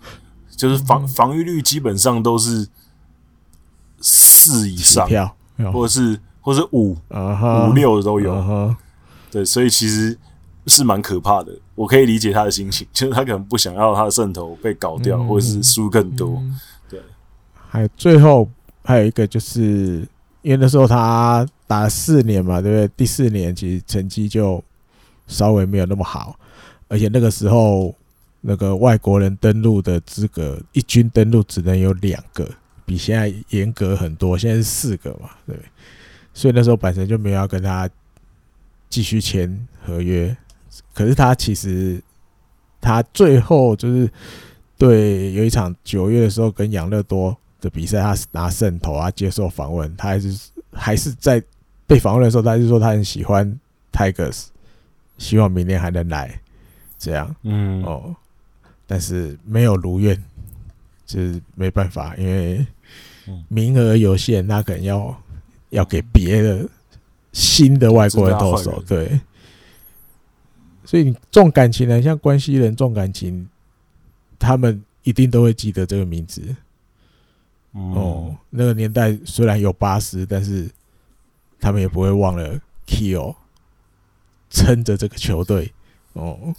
[0.57, 2.67] 就是防防御率基本上都是
[4.01, 5.07] 四以上。
[5.71, 8.75] 或者是，或者是五、uh 五六的都有，uh.
[9.31, 10.17] 对，所以其实
[10.67, 11.51] 是蛮可怕的。
[11.75, 16.37] 我可以理解他的心情， 就是他可能不想要他的胜头被搞掉，嗯、或者是输更多。
[16.37, 16.99] 嗯、对，
[17.69, 18.49] 还有最后
[18.83, 20.07] 还有一个，就是
[20.41, 22.87] 因为那时候他打了四年嘛，对不对？
[22.95, 24.63] 第四年其实成绩就
[25.27, 26.35] 稍微没有那么好，
[26.87, 27.93] 而且那个时候
[28.41, 32.49] 那个外国人登陆的资格，一军登陆只能有两个。
[32.87, 35.55] 比现在严格很多，现在是四个嘛，对，
[36.33, 37.87] 所以那时候本身就没有要跟他
[38.89, 40.35] 继续签合约，
[40.93, 42.01] 可是他其实
[42.79, 44.09] 他最后就是
[44.77, 51.43] 对有一场九月的时候跟养乐多的比赛，他拿胜投啊，接受访问，他还是还是在
[51.85, 53.59] 被访问的时候，他就说他很喜欢
[53.91, 54.45] Tigers，
[55.17, 56.39] 希望明年还能来
[56.97, 57.83] 这样，嗯。
[57.83, 58.15] 哦，
[58.85, 60.15] 但是没有如愿，
[61.05, 62.65] 就是没办法，因为
[63.47, 65.23] 名额有限，那可能要
[65.69, 66.67] 要给别的
[67.33, 69.19] 新的外国人投手，对。
[70.85, 73.47] 所以你重感情呢，像关西人重感情，
[74.39, 76.55] 他们一定都会记得这个名字。
[77.73, 80.69] 嗯、哦，那个年代虽然有巴斯，但是
[81.59, 83.35] 他们也不会忘了 Kyo
[84.49, 85.73] 撑着这个球队。
[86.13, 86.55] 哦，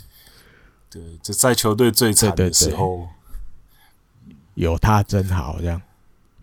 [0.90, 3.09] 对，就在球队最惨的时候，
[4.54, 5.81] 有他真好，这样。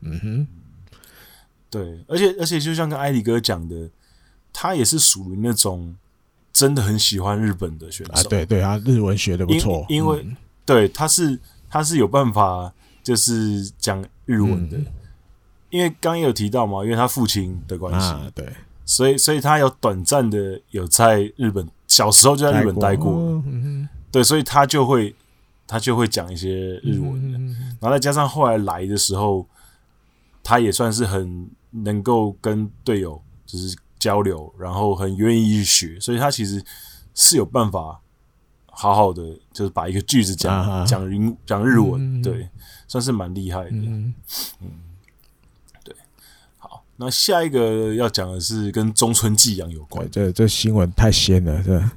[0.05, 0.47] 嗯哼，
[1.69, 3.89] 对，而且而且就像跟艾迪哥讲的，
[4.53, 5.95] 他也是属于那种。
[6.55, 11.37] 真的很喜欢日本的选手，啊、对对，他日文学的不错，因为、嗯、对他是
[11.69, 14.85] 他是有办法就是讲日文的，嗯、
[15.69, 18.47] 因为刚刚有提到嘛，因为他父亲的关系、啊，对，
[18.85, 25.13] 所以所以他有短暂的有在日本小时候就在日本待过，过嗯、对，所以他就会
[25.67, 29.45] 他就会讲一些日文的，嗯、然后再加上后来来的时候，
[30.45, 33.75] 他也算是很能够跟队友就是。
[33.97, 36.63] 交流，然后很愿意去学，所以他其实
[37.15, 37.99] 是有办法
[38.67, 42.47] 好好的，就是把一个句子讲讲英讲日文，对，
[42.87, 43.71] 算是蛮厉害的。
[43.71, 44.13] 嗯，
[45.83, 45.95] 对。
[46.59, 50.07] 好，那下一个要讲的是跟中村纪阳有关。
[50.11, 51.91] 这这新闻太鲜了，是吧？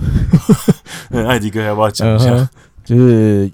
[1.08, 2.50] 那艾迪哥要不要讲一下？
[2.84, 3.50] 就是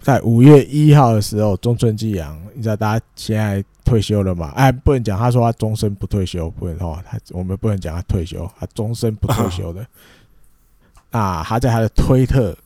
[0.00, 3.64] 在五月一号的时候，中村纪阳，你知道大家现在。
[3.82, 4.52] 退休了嘛？
[4.54, 5.18] 哎，不能讲。
[5.18, 6.96] 他说他终身不退休，不能哦。
[7.04, 9.84] 他我们不能讲他退休，他终身不退休的。
[11.10, 12.56] 啊，他在他的推特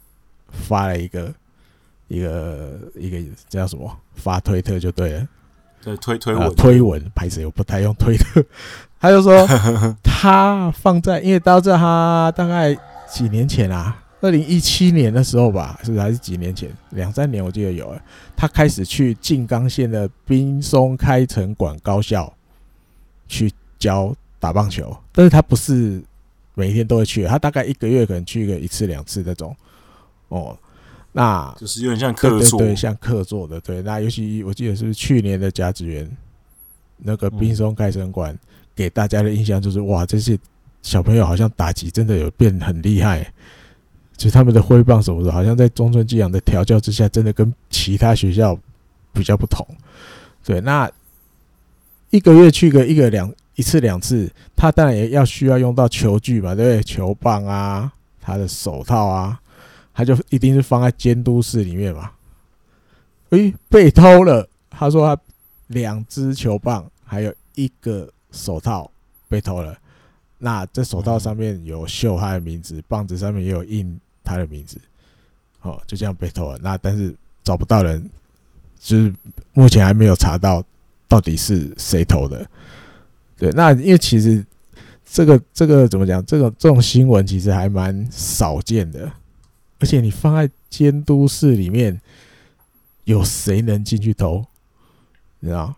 [0.51, 1.33] 发了一个
[2.09, 3.18] 一个一个
[3.49, 3.90] 叫什么？
[4.16, 5.27] 发推特就对了。
[5.83, 8.44] 对，推推文推文，拍摄我不太用推特。
[9.01, 9.47] 他就说
[10.05, 12.77] 他放在，因为大家知道他大概
[13.11, 14.04] 几年前啊。
[14.25, 16.75] 二零一七年的时候吧，是不是还是几年前？
[16.93, 18.03] 两三年我记得有了。
[18.35, 22.33] 他开始去静冈县的滨松开城馆高校
[23.29, 26.03] 去教打棒球，但是他不是
[26.55, 29.55] 每一天都会去，他大概一个月可能去个一次两次那种。
[30.29, 30.57] 哦，
[31.13, 33.61] 那就是有点像客座，对，像客座的。
[33.61, 36.11] 对，那尤其我记得是，是去年的甲子园，
[36.97, 38.35] 那个冰松开城馆
[38.75, 40.39] 给大家的印象就是，哇，这些
[40.81, 43.31] 小朋友好像打击真的有变很厉害。
[44.16, 48.59] 其实他们的挥棒什么的，好像在中村纪阳的调教之下，真的跟其他学校
[49.12, 49.66] 比较不同。
[50.44, 50.90] 对，那
[52.11, 56.83] 一个月去个一个两一次两次，他当然也要需要用到球具嘛，对不对？
[56.83, 59.40] 球棒啊，他的手套啊，
[59.92, 62.11] 他就一定是放在监督室里面嘛。
[63.31, 65.20] 诶，被偷了，他说他
[65.68, 68.88] 两只球棒还有一个手套
[69.29, 69.77] 被偷了。
[70.38, 74.81] 那这手套上面有绣他的名字，棒子上面也有印他的名字，
[75.61, 76.59] 哦，就这样被偷了。
[76.63, 78.11] 那但是找不到人，
[78.81, 79.15] 就是
[79.53, 80.65] 目前还没有查到
[81.07, 82.45] 到底是谁偷的。
[83.37, 84.45] 对，那因为其实
[85.05, 86.25] 这个这个怎么讲？
[86.25, 89.13] 这个这种新闻其实还蛮少见的，
[89.79, 92.01] 而且你放在监督室里面，
[93.05, 94.45] 有谁能进去偷？
[95.41, 95.75] 你知道？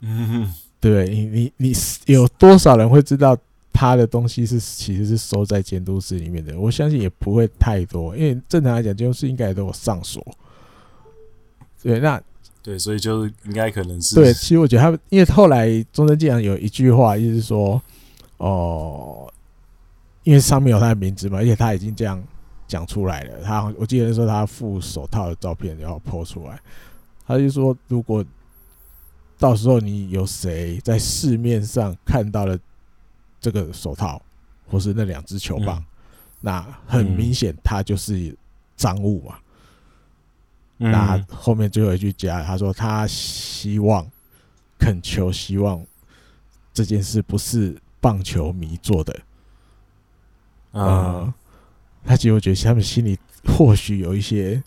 [0.00, 1.72] 嗯，对你你
[2.06, 3.36] 你有多少人会知道？
[3.82, 10.24] 他的东西是其实是收在监督室里面的，我相信也不会太多，因为正常来讲，监督室应该都有上锁。
[11.82, 12.22] 对，那
[12.62, 14.32] 对，所以就是应该可能是对。
[14.32, 17.82] 其实我觉得他，因为后来中村纪然有一句话，意思是说，
[18.36, 19.32] 哦、呃，
[20.22, 22.22] 因为上面有他的名字嘛，而且他已经这样
[22.68, 23.42] 讲出来了。
[23.42, 26.56] 他我记得说他附手套的照片，然后 po 出来，
[27.26, 28.24] 他就说，如果
[29.40, 32.56] 到时候你有谁在市面上看到了。
[33.42, 34.22] 这个手套，
[34.68, 35.86] 或是那两只球棒，嗯、
[36.40, 38.34] 那很明显，它就是
[38.76, 39.36] 赃物嘛。
[40.78, 44.08] 嗯、那后面最后一句加，他说他希望
[44.78, 45.84] 恳求，希望
[46.72, 49.12] 这件事不是棒球迷做的。
[50.70, 51.34] 啊、呃，
[52.04, 54.62] 他其实我觉得他们心里或许有一些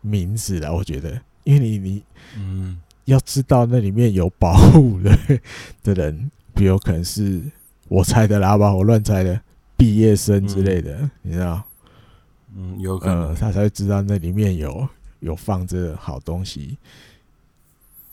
[0.00, 2.04] 名字了，我觉得，因为你你
[2.36, 5.18] 嗯，要知道那里面有保护的
[5.82, 7.42] 的人，比如可能是。
[7.92, 9.38] 我猜的啦吧，我乱猜的，
[9.76, 11.62] 毕业生之类的，嗯、你知道？
[12.56, 14.88] 嗯，有可能、呃、他才会知道那里面有
[15.20, 16.78] 有放着好东西。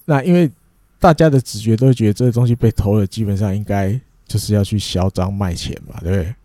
[0.03, 0.51] 那因为
[0.99, 6.35] 大家的直觉都觉得这个东西被偷了，基本上应该就是要去销赃卖钱嘛，对不对？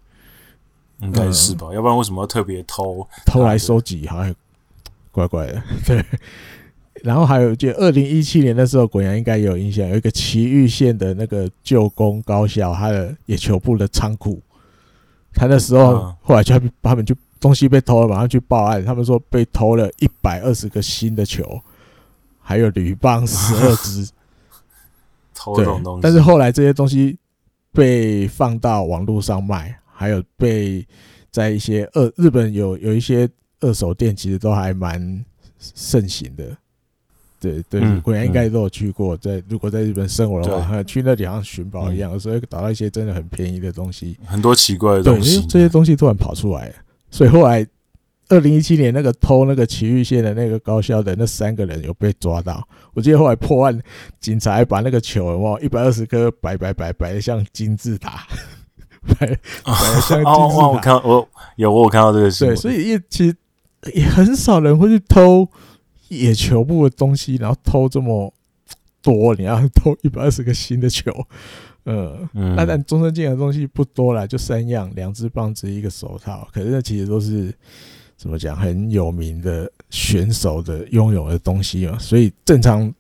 [1.00, 1.66] 应该是吧？
[1.70, 4.06] 嗯、要不然为什么要特别偷偷来收集？
[4.06, 4.32] 好像
[5.10, 5.60] 怪怪的。
[5.84, 6.04] 对。
[7.04, 14.40] 然后还有，就二零一七年的时候，滚阳应该也有印象，有一个埼玉县的那个旧宫高校，他的野球部的仓库，
[15.34, 21.60] 他那时候后来就他们就东西被偷了，马上去报案，他们说被偷了一百二十个新的球，
[22.40, 24.08] 还有铝棒十二支。
[25.36, 27.18] 偷这种东西，但是后来这些东西
[27.70, 30.86] 被放到网络上卖，还有被
[31.30, 33.28] 在一些二日本有有一些
[33.60, 35.22] 二手店，其实都还蛮
[35.58, 36.56] 盛行的。
[37.52, 39.16] 对对，滚阳应该都有去过。
[39.16, 45.40] 在如果在日本生活的话， 去那里好像寻宝一样，所以找到一些真的很便宜的东西，很多奇怪的东西。
[45.40, 46.72] 对，这些东西突然跑出来，
[47.10, 47.66] 所以后来。
[48.30, 53.78] 二零一七年那个偷那个埼玉县的那个高校的那三个人有被抓到，我记得后来破案，
[54.18, 58.26] 警察还把那个球哇一百二十颗摆摆摆摆的像金字塔，
[59.06, 60.30] 摆摆的像金字塔。
[60.30, 62.56] 哦哦，我看我有我有看到这个新闻。
[62.56, 63.36] 对，所以也其实
[63.92, 65.46] 也很少人会去偷
[66.18, 68.32] 野球部的东西，然后偷这么
[69.02, 71.10] 多，你要偷一百二十个新的球，
[71.84, 77.52] 呃、嗯，那但中生健的东西不多了，就三样，两只棒子一个手套，可是那其实都是。
[78.16, 78.56] 怎么讲？
[78.56, 82.90] 很有名的选手的拥有的东西嘛，所以正常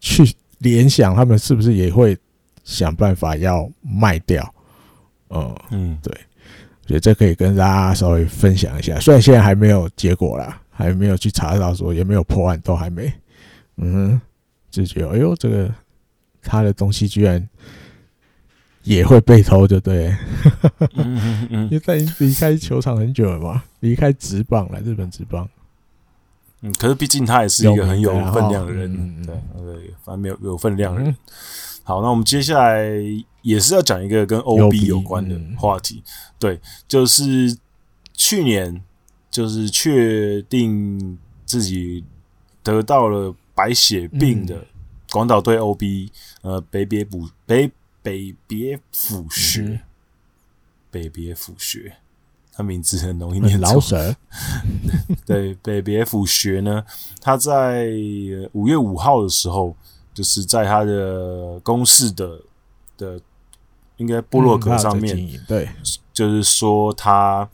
[0.00, 0.24] 去
[0.58, 2.18] 联想，他们是不是也会
[2.64, 4.54] 想办法要卖掉？
[5.30, 6.12] 嗯嗯，对，
[6.86, 8.98] 所以这可以跟大家稍微分享一下。
[8.98, 13.10] 虽然现在还没有结果啦，还没有去查到说也没有破案，都还没。
[13.76, 14.20] 嗯，
[14.70, 15.72] 就觉得哎呦，这个
[16.42, 17.48] 他的东西居然。
[18.86, 20.14] 也会被偷，就对。
[21.48, 25.48] 因为他已经离开球场很久了嘛，离开职棒了，日本职棒。
[26.60, 31.16] 嗯，可是毕竟他也是一个很有分量的人，对对，反正没有有分量的人。
[31.82, 32.86] 好，那我们接下来
[33.40, 36.02] 也是要讲一个跟 OB 有关的话题，
[36.38, 37.56] 对，就是
[38.12, 38.82] 去年
[39.34, 42.04] 就是确定自己
[42.62, 44.64] 得到了白血病的
[45.10, 45.82] 广岛队 OB，
[46.42, 47.72] 呃，北别补北。
[48.04, 49.80] 北别府学，
[50.90, 51.94] 北别府学，
[52.52, 54.14] 他名字很容易念老舍。
[55.24, 56.84] 对，北别府学呢，
[57.18, 57.86] 他在
[58.52, 59.74] 五月五号的时候，
[60.12, 62.42] 就是在他的公司的
[62.98, 63.18] 的
[63.96, 65.70] 应该部落格上面，嗯、对，
[66.12, 67.48] 就是说他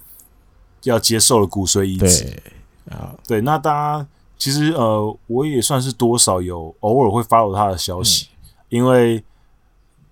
[0.82, 2.42] 要接受了骨髓移植
[2.90, 3.14] 啊。
[3.26, 4.06] 对，那大家
[4.38, 9.22] 其实呃，我也算是多少有偶尔会 follow 他的消息，嗯、因为。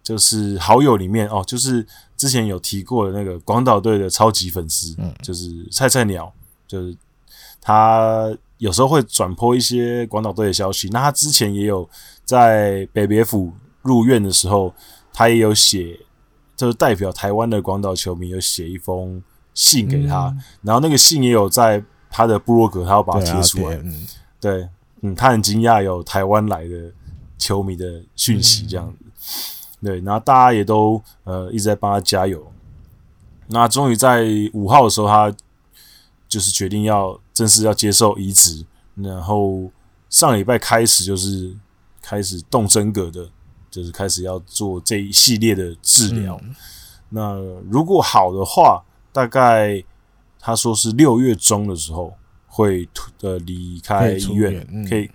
[0.00, 6.32] 就是好友里面哦，就是之前有提过的那个广岛队的超级粉丝，嗯，就是菜菜鸟，
[6.66, 6.96] 就是
[7.60, 10.88] 他有时候会转 po 一些广岛队的消息。
[10.88, 11.86] 那他之前也有
[12.24, 13.52] 在北别府
[13.82, 14.72] 入院的时候，
[15.12, 16.00] 他也有写，
[16.56, 19.22] 就是代表台湾的广岛球迷有写一封
[19.58, 23.74] 信给他，嗯、然后那个信也有在他的部落格，他要把它贴出来。
[23.74, 24.06] 对，嗯，
[24.40, 24.68] 对，
[25.00, 26.92] 嗯，他很惊讶有台湾来的
[27.36, 28.96] 球迷的讯息这样子。
[29.00, 29.10] 嗯
[29.80, 32.44] 对，然后大家也都呃一直在帮他加油。
[33.46, 35.32] 那终于在五号的时候，他
[36.28, 38.64] 就是决定要正式要接受移植。
[38.96, 39.70] 然后
[40.10, 41.56] 上礼拜开始就是
[42.02, 43.28] 开始动真格的，
[43.70, 46.36] 就是开始要做这一系列的治疗。
[46.42, 46.54] 嗯、
[47.10, 47.34] 那
[47.70, 48.82] 如果好的话，
[49.18, 49.82] 大概
[50.38, 52.14] 他说是六月中的时候
[52.46, 52.88] 会
[53.22, 55.12] 呃离开医院，可以、嗯、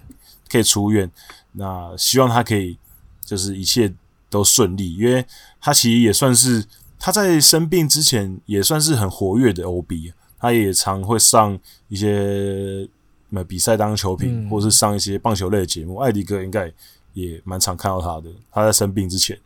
[0.49, 1.09] 可以，出院。
[1.53, 2.77] 那希望他可以
[3.23, 3.93] 就是一切。
[4.33, 5.23] 都顺利，因为
[5.61, 6.65] 他其实也算是
[6.97, 11.55] 他在生病之前也算是很活跃的 OB，他也常会上
[11.87, 12.89] 一些
[13.29, 15.97] 呃比赛当球评，嗯、或是上一些棒球类的节目。
[15.97, 16.73] 艾迪哥应该
[17.13, 19.39] 也蛮常看到他的，他在生病之前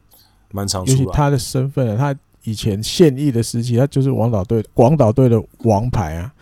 [0.51, 1.13] 蛮常出来。
[1.13, 2.15] 他的身份，他
[2.47, 6.33] 以前现役的时期，他就是广岛队广岛队的王牌啊，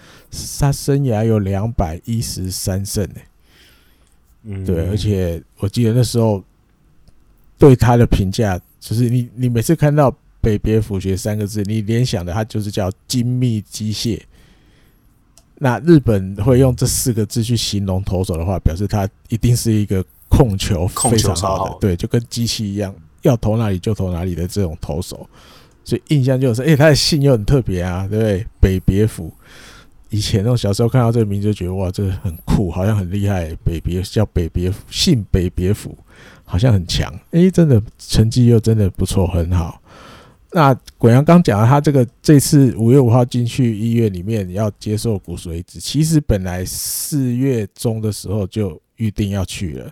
[0.59, 3.25] 他生涯有两百一十三胜诶，
[4.43, 6.43] 嗯，对，而且我记得那时候。
[7.57, 14.19] 对他的评价，就是你你每次看到北别府学三个字，你联想的他就是叫精密机械。
[15.59, 25.27] 那日本会用这四个字去形容投手的话，表示他一定是一个控球非常好的，好对，就跟机器一样，要投哪里就投哪里的这种投手。
[25.85, 28.45] 所以印象就是，哎、他的姓又很特别啊，对不对？
[28.59, 29.31] 北别府。
[30.09, 33.55] 以前那种小时候看到这个名字就觉得哇，这很酷，好像很厉害。
[33.63, 35.97] 北别叫北别府，姓北别府。
[36.47, 39.81] 好像很强，诶、真的成绩又真的不错，很好。
[40.51, 49.91] 那鬼阳刚讲了，他这个这次五月五号进去医院里面要接受骨髓移植，其实本来四月中的时候就预定要去了。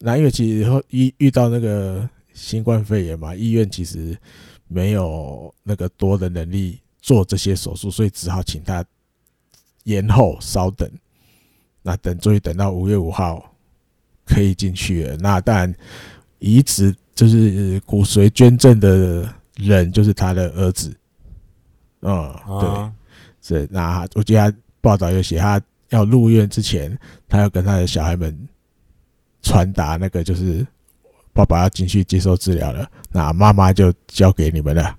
[0.00, 4.14] 那因为其实遇遇到那个新冠肺炎嘛，医院其实
[4.74, 8.84] 没有那个多的能力做这些手术，所以只好请他
[9.84, 10.90] 延后稍等。
[11.80, 13.54] 那等终于等到五月五号
[14.26, 15.16] 可以进去了。
[15.18, 15.74] 那当然，
[16.38, 20.92] 移植就是骨髓捐赠的人就是他的儿子。
[22.00, 22.90] 嗯，对，
[23.40, 23.68] 是。
[23.70, 26.98] 那我记得他报道有写，他要入院之前，
[27.28, 28.36] 他要跟他的小孩们
[29.42, 30.66] 传达那个，就是
[31.34, 32.88] 爸爸要进去接受治疗了。
[33.12, 34.96] 那妈妈就交给你们了。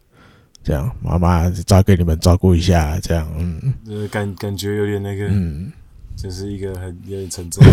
[0.64, 3.00] 这样，妈妈交给你们照顾一下。
[3.00, 5.72] 这样，嗯，呃，感感觉有点那个，嗯，
[6.16, 7.64] 就是一个很有点沉重。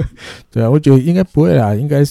[0.52, 2.04] 对啊，我觉得应该不会啦，应该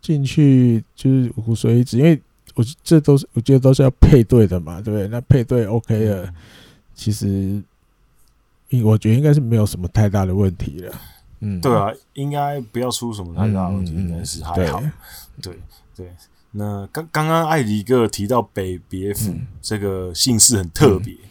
[0.00, 2.18] 进去就是骨髓移植，因为
[2.54, 5.06] 我这都是我觉得都是要配对的嘛，对不对？
[5.08, 6.34] 那配对 OK 了，嗯、
[6.94, 7.62] 其实，
[8.82, 10.92] 我觉得应该是没有什么太大的问题了。
[11.40, 14.82] 嗯，对啊，应该不要出什么太大问题，应该是还好。
[15.42, 15.58] 对。
[15.94, 16.10] 对。
[16.52, 21.28] 那刚刚刚艾迪哥提到北别府这个姓氏很特别，嗯、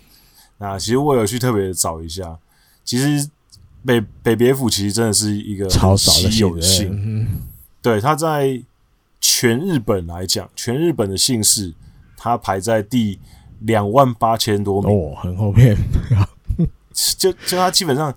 [0.60, 2.38] 那其实我有去特别找一下，
[2.84, 3.28] 其实
[3.84, 7.42] 北北别府其实真的是一个超稀有的姓，嗯、
[7.82, 8.62] 对，他在
[9.20, 11.74] 全日本来讲，全日本的姓氏，
[12.16, 13.20] 他排在第
[13.62, 14.92] 两万八千多名。
[14.92, 15.76] 哦，很后面，
[17.18, 18.16] 就就他基本上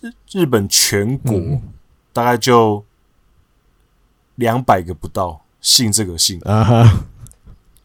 [0.00, 1.60] 日日本全国
[2.12, 2.84] 大概就
[4.36, 5.42] 两百个不到。
[5.62, 6.40] 信这个信。
[6.44, 7.04] 啊哈，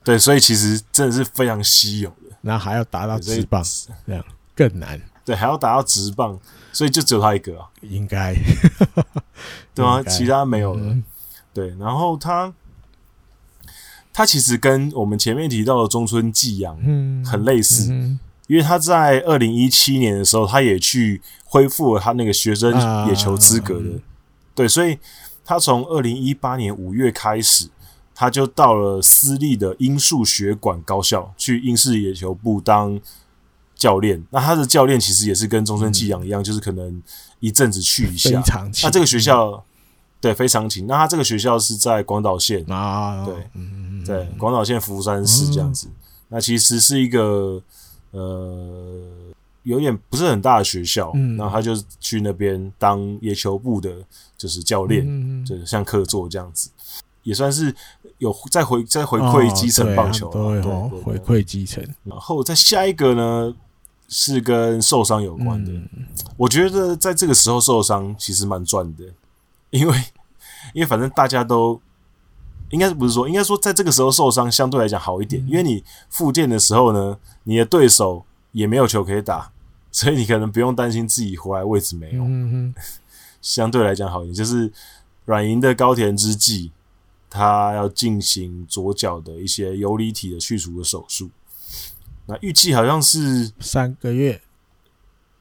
[0.04, 2.36] 对，所以其实真的是非常稀有的。
[2.42, 3.64] 那还要达到直棒，
[4.08, 5.00] 这样更难。
[5.24, 6.40] 对，还要达到直棒，
[6.74, 8.34] 所以就只有他一个啊，应该，
[9.76, 10.82] 对啊，其他没有了。
[10.88, 11.04] 嗯、
[11.54, 12.52] 对，然后他，
[14.12, 16.76] 他其实跟我们前面提到的中村纪阳
[17.24, 17.94] 很类似，
[18.48, 22.74] 因为他在二零一七年的时候，他也去恢复了他那个学生
[23.08, 23.92] 野球资格的。
[23.92, 24.00] 啊、
[24.56, 24.98] 对，所以。
[25.50, 27.70] 他从二零一八年五月开始，
[28.14, 33.00] 他就到了私立的英树学馆高校去英式野球部当
[33.74, 34.22] 教练。
[34.30, 37.02] 那他的教练其实也是跟中村纪阳一样，嗯、就是可能
[37.40, 38.44] 一阵子去一下。
[38.84, 39.62] 那这个学校，嗯、
[40.20, 40.86] 对，非常勤。
[40.86, 45.88] 那他这个学校是在广岛县啊，对，嗯、对，广岛县福山市这样子。
[45.88, 45.96] 嗯、
[46.28, 47.64] 那其实是一个
[48.18, 49.04] 呃。
[49.64, 53.94] 有点不是很大的学校，嗯，然后他就去那边当野球部的，
[54.38, 56.70] 就是教练，嗯，就是像客座这样子，
[57.24, 57.76] 也算是
[58.20, 60.62] 有再回再回馈基层棒球，对，
[61.02, 61.86] 回馈基层。
[62.06, 63.54] 然后再下一个呢，
[64.08, 65.74] 是跟受伤有关的。
[66.38, 69.04] 我觉得在这个时候受伤其实蛮赚的，
[69.72, 69.98] 因为
[70.74, 71.78] 因为反正大家都
[72.70, 79.52] 应该是不是说，应该说在这个时候受伤相对来讲好一点，因为你复健的时候呢，你的对手也没有球可以打。
[79.90, 82.82] 所以你可能不用担心自己回来位置没有，嗯、哼
[83.42, 84.34] 相对来讲好一点。
[84.34, 84.72] 就是
[85.26, 86.72] 软银的高田之纪，
[87.32, 91.32] 他要进行左脚的一些游离体的去除的手术。
[92.28, 94.40] 那预计好像是三个月，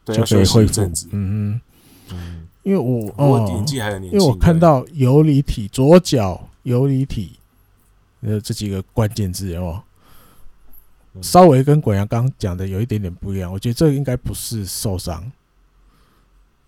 [0.07, 1.09] 对，要休息一阵子。
[1.11, 1.61] 嗯
[2.13, 7.33] 嗯，因为我我年纪还有年轻，因为我看到游离体左脚游离体
[8.21, 9.83] 呃这几个关键字哦。
[11.23, 15.33] 稍微跟滚阳刚讲的有一点点不一样，我觉得这个应该不是受伤，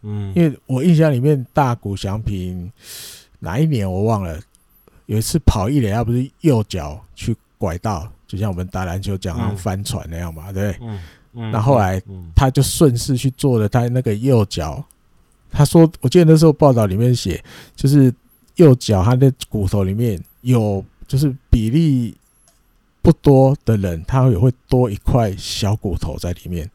[0.00, 2.72] 嗯，因为我印象里面大谷翔平
[3.40, 4.40] 哪一年我忘了，
[5.04, 10.88] 有一次跑一垒，他不是右脚去拐到，就像我们打篮球讲翻船那样嘛，对不对？
[10.88, 11.00] 嗯
[11.34, 11.50] 嗯。
[11.52, 12.00] 那后来
[12.34, 14.82] 他就顺势去做了他那个右脚，
[15.50, 17.44] 他说，我记得那时候报道里面写，
[17.76, 18.10] 就是
[18.58, 22.14] 右脚他的骨头里面有就是比例。
[23.00, 26.70] 不多的人，他也会多一块小骨头在里面。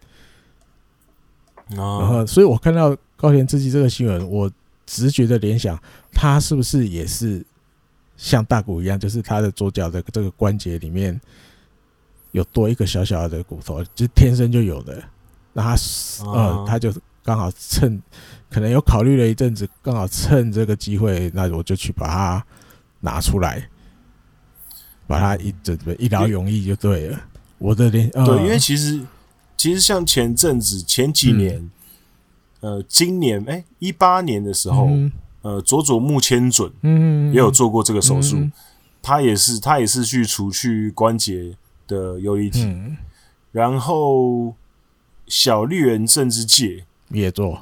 [1.69, 4.49] 然后，所以我看到高田之纪这个新闻，我
[4.83, 5.77] 直觉的联想，
[6.11, 7.45] 他是不是也是
[8.17, 11.19] 像大骨一样，就是他的左脚的这个关节里面
[12.31, 15.03] 有多一个小小的骨头，就是天生就有的。
[15.51, 15.75] 那他，
[16.25, 18.01] 呃，他就刚好趁，
[18.53, 22.45] 可能有考虑了一阵子，刚好趁这个机会，那我就去把它
[22.99, 23.67] 拿出来。
[25.05, 27.21] 把它一整个一劳永逸就对了。
[27.57, 29.01] 我的脸，对，因为其实
[29.57, 31.69] 其实像前阵子前几年，
[32.61, 34.89] 呃，今年哎一八年的时候，
[35.41, 38.49] 呃，佐佐木千准嗯也有做过这个手术，
[39.01, 41.53] 他也是他也是去除去关节
[41.85, 42.73] 的游离体，
[43.51, 44.55] 然后
[45.27, 47.57] 小绿原慎之介也做，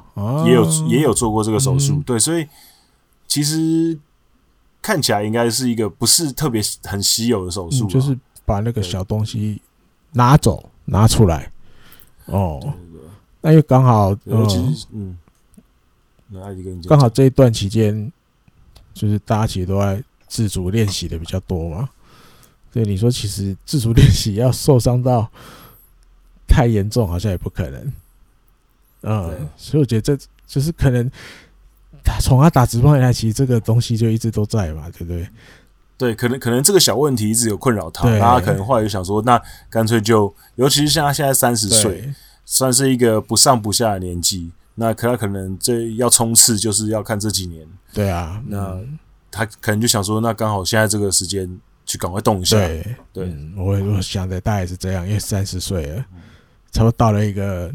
[0.46, 2.46] 也有也有做过这个手术，对，所以
[3.28, 3.98] 其实。
[4.84, 9.62] 看起来应该是一个不是特别很稀有的手术，就是把那个小东西
[10.10, 11.52] 拿走拿出来。
[12.24, 12.60] 哦，
[13.40, 15.16] 那又刚好，嗯，
[16.88, 18.12] 刚好这一段期间，
[18.92, 21.88] 就是大家其实都在自主练习的比较多嘛。
[22.72, 25.30] 对，你说其实自主练习要受伤到
[26.48, 27.92] 太严重，好像也不可能。
[29.02, 31.10] 嗯，所以我觉得这就是可能，
[32.04, 35.28] 他从他打直棒以来，其实这个东西就一直都在嘛，对不对？
[35.98, 39.40] 对，可能可能这个小问题一直有困扰他，他可能后来就想说，那
[39.70, 42.12] 干脆就，尤其是像他现在三十岁，
[42.44, 47.64] 算是一个不上不下的年纪，那可他可能这要冲刺，就是要看这几年。
[47.92, 48.78] 对啊，那
[49.30, 51.48] 他可能就想说，那刚好现在这个时间
[51.86, 52.56] 去赶快动一下。
[52.56, 56.04] 对，对，嗯、我我想的大概是这样，因为三十岁了，
[56.72, 57.72] 差不多到了一个。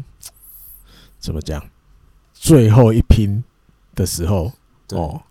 [1.18, 1.62] 怎么讲？
[2.40, 3.42] 最后一拼
[3.96, 4.52] 的时候，
[4.90, 5.22] 哦，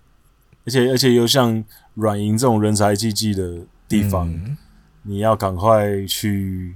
[0.65, 1.63] 而且而且又像
[1.93, 4.57] 软银这种人才济济的地方，嗯、
[5.03, 6.75] 你要赶快去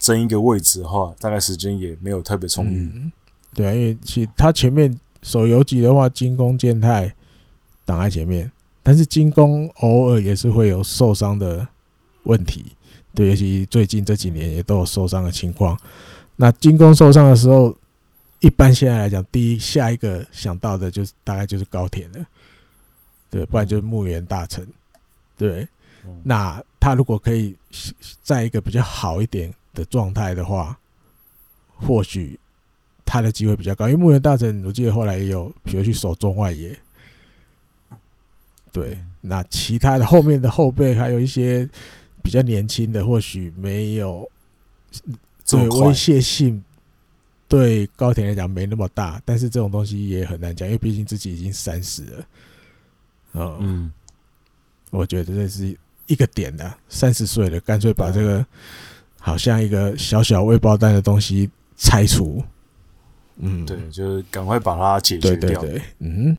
[0.00, 2.90] 争一个位置的话，大概时间也没有特别充裕。
[2.92, 3.12] 嗯、
[3.54, 7.14] 对啊，因为其他前面手游级的话，金宫健太
[7.84, 8.50] 挡在前面，
[8.82, 11.68] 但是金宫偶尔也是会有受伤的
[12.24, 12.72] 问题，
[13.14, 15.78] 对，尤其最近这几年也都有受伤的情况。
[16.34, 17.72] 那精工受伤的时候。
[18.44, 22.26] 一般现在来讲，第一下一个想到的就是大概就是高田了，
[23.30, 24.62] 对，不然就是牧原大成，
[25.38, 25.66] 对。
[26.22, 27.56] 那他如果可以
[28.22, 30.78] 在一个比较好一点的状态的话，
[31.74, 32.38] 或许
[33.06, 33.88] 他的机会比较高。
[33.88, 36.78] 因为牧原大成，我记得后来也有比如去守中外野，
[38.70, 38.98] 对。
[39.22, 41.66] 那其他的后面的后辈还有一些
[42.22, 44.30] 比较年轻的，或许没有
[45.46, 46.62] 这么威胁性。
[47.54, 52.26] 对高田来讲没那么大，但是这种东西也很难讲，因为毕竟自己已经三十了。
[53.34, 53.92] 嗯，嗯，
[54.90, 55.76] 我觉得这是
[56.06, 58.44] 一个点的，三十岁了，干脆把这个
[59.20, 62.42] 好像一个小小未爆弹的东西拆除。
[63.36, 65.60] 嗯，对，就是赶快把它解决掉。
[65.60, 66.36] 对对对，嗯。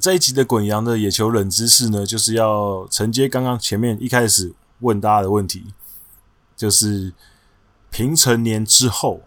[0.00, 5.66] 这一集的滚羊的野球冷知识呢，就是要承接刚刚前面一开始问大家的问题，
[6.56, 7.12] 就是
[7.90, 9.20] 平成年之后，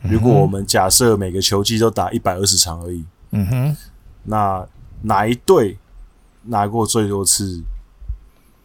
[0.00, 3.76] 如果我们假设每个球季都打一百二十场而已，嗯哼，
[4.24, 4.66] 那
[5.02, 5.78] 哪一队
[6.44, 7.62] 拿过最多次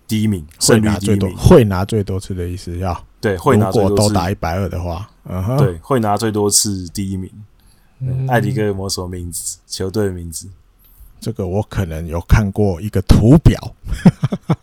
[0.08, 0.48] 第一名？
[0.60, 1.36] 胜率第一名？
[1.36, 7.30] 会拿最多次的意思要对，会拿最多次，如果都打一百二的话，嗯哼，对，会拿最多次第一名。
[8.28, 9.58] 艾迪哥有没有什么名字？
[9.66, 10.48] 球队的名字？
[11.24, 13.58] 这个我可能有看过一个图表，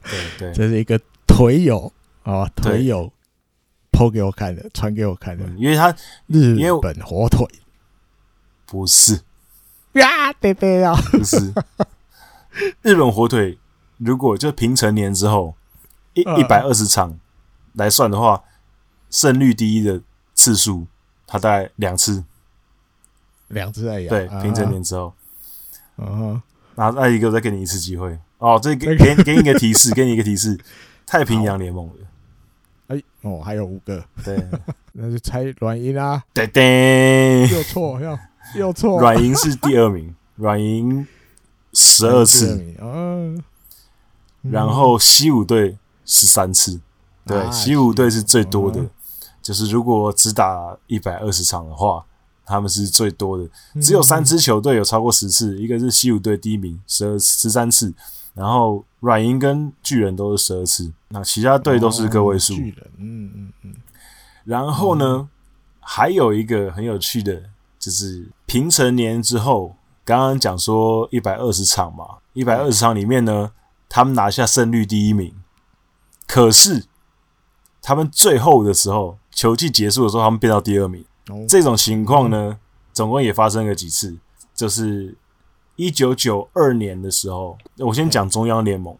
[0.04, 1.90] 对对，这是一个腿友
[2.22, 3.10] 啊，腿友
[3.92, 5.90] PO 给我看的，传给我看的，因为他
[6.26, 7.46] 日本火腿。
[8.66, 9.22] 不是。
[9.94, 11.52] 呀，对对啊，不是。
[12.82, 13.58] 日本火腿。
[13.96, 15.54] 如果就平成年之后
[16.14, 17.18] 一一百二十场
[17.72, 18.44] 来算的话，
[19.10, 20.02] 胜率第一的
[20.34, 20.86] 次数，
[21.26, 22.24] 他大概两次，
[23.48, 24.08] 两次而已。
[24.08, 25.14] 对，平成年之后，
[25.96, 26.42] 嗯。
[26.80, 28.18] 然后艾迪哥再给你一次机会。
[28.38, 30.58] 哦，这给给给你一个提示， 给你一个提示，
[31.04, 31.94] 太平洋联盟的，
[32.86, 34.42] 哎哦，还有五个，对，
[34.92, 38.18] 那就猜软银啊，对对，又错又
[38.54, 41.06] 又错，软银是第二名， 软银
[41.74, 43.44] 十二次，嗯，
[44.40, 45.76] 然后西武队
[46.06, 46.80] 十三次，
[47.26, 48.80] 对，西武队是最多的，
[49.42, 52.06] 就是如果只打一百二十场的话。
[52.50, 53.48] 他们是最多的，
[53.80, 57.94] 只有三支球队有超过十次，一个是西武队第一名十二十三次，
[58.34, 62.54] 然后软银跟巨人都是十二次，那其他队都是个位数。
[62.54, 63.74] 巨人，嗯嗯嗯。
[64.42, 65.28] 然后呢，
[65.78, 67.44] 还有一个很有趣的，
[67.78, 73.52] 就是平成年之后，刚刚讲说一百二十场嘛，一百二十场里面呢，
[73.88, 75.32] 他们拿下胜率第一名，
[76.26, 76.86] 可是
[77.80, 81.04] 他们最后的时候，球季结束的时候，他们变到第二名。
[81.48, 82.58] 这种情况呢，
[82.92, 84.16] 总共也发生了几次。
[84.54, 85.14] 就是
[85.76, 88.96] 一九九二年的时候，我先讲中央联盟。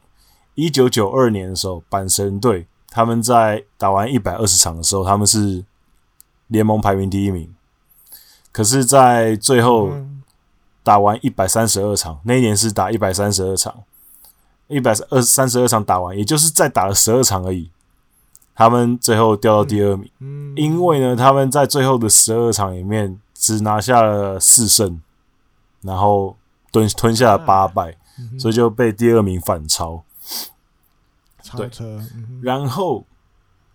[0.55, 5.65] 一九九二年的时候，阪神队他们在打完一百二十场的时候，他们是
[6.49, 7.55] 联盟排名第一名。
[8.53, 9.91] 可是，在最后
[10.83, 13.85] 打完一百三十二场，那一年是打一百三十二场，
[14.67, 17.71] 一百二三十二场打完，也就是再打了十二场而已。
[18.61, 20.11] 他们最后掉到第二名，
[20.55, 25.01] 因为呢，他们在最后的十二场里面只拿下了四胜，
[25.81, 26.37] 然后
[26.71, 27.97] 吞吞下了八败，
[28.39, 30.05] 所以就被第二名反超。
[31.57, 31.71] 对，
[32.43, 33.07] 然后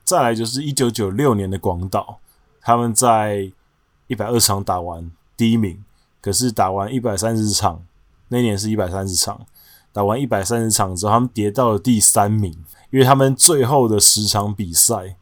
[0.04, 2.20] 再来就是一九九六年的广岛，
[2.62, 3.52] 他们在
[4.06, 5.84] 一百二十场打完第一名，
[6.22, 7.84] 可是打完一百三十场，
[8.28, 9.48] 那年是一百三十场，
[9.96, 12.52] 打完一百三十场之后，他们跌到了第三名，
[12.92, 15.16] 因为他们最后的十场比赛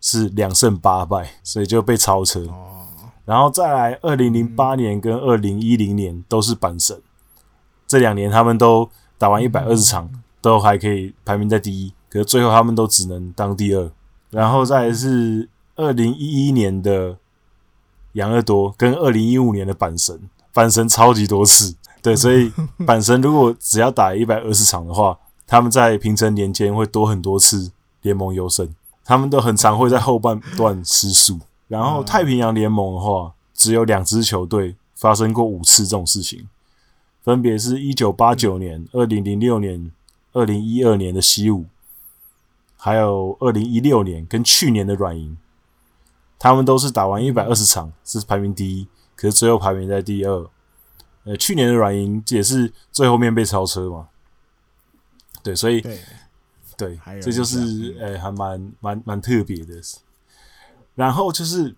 [0.00, 2.44] 是两胜八败，所以就被超车。
[3.24, 7.00] 然后再来，二零零八年跟二零一零年都是板神，
[7.86, 10.10] 这两年他们都打完一百二十场，
[10.40, 13.88] 都还可以排名在第一，可是最后他们都只能当第二。
[14.30, 17.16] 然后再来是二零一一年的
[18.14, 21.76] 养乐多跟二零一五年的阪神，阪神超级多次。
[22.08, 22.50] 对，所以
[22.86, 28.74] 阪神如果只要打一百二十场的话，他们在平成年间会多很多次联盟优胜。
[29.04, 31.38] 他们都很常会在后半段失速。
[31.66, 36.48] 然后太平洋联盟的话，只有两支球队发生过五次这种事情，
[37.22, 39.92] 分别是一九八九年、二零零六年、
[40.32, 41.66] 二零一二年的西武，
[42.78, 45.36] 还有二零一六年跟去年的软银。
[46.38, 50.46] 他们都是打完一百二十场是排名第一，可是最后排名在第二。
[51.28, 54.08] 呃，去年的软银也是最后面被超车嘛，
[55.42, 56.00] 对，所以对，
[56.74, 59.78] 对，这就是呃、欸，还蛮蛮蛮特别的。
[60.94, 61.76] 然后就是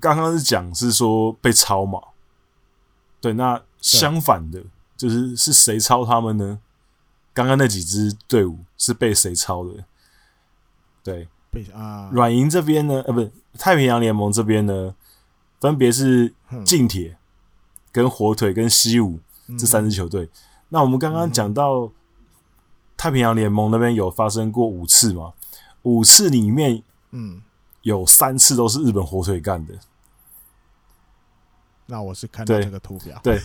[0.00, 2.00] 刚刚是讲是说被超嘛，
[3.20, 4.64] 对，那相反的，
[4.96, 6.58] 就是是谁超他们呢？
[7.34, 9.84] 刚刚那几支队伍是被谁超的？
[11.02, 14.94] 对，被啊，软银这边呢，呃，不是太平洋联盟这边呢，
[15.60, 16.32] 分别是
[16.64, 17.18] 近铁。
[17.94, 19.20] 跟火腿、跟西武
[19.56, 20.28] 这三支球队，嗯，
[20.70, 21.88] 那我们刚刚讲到
[22.96, 25.32] 太平洋联盟那边有发生过五次嘛？
[25.82, 26.82] 五次里面，
[27.12, 27.40] 嗯，
[27.82, 29.74] 有三次都是日本火腿干的。
[31.86, 33.40] 那我是看到这个图表，对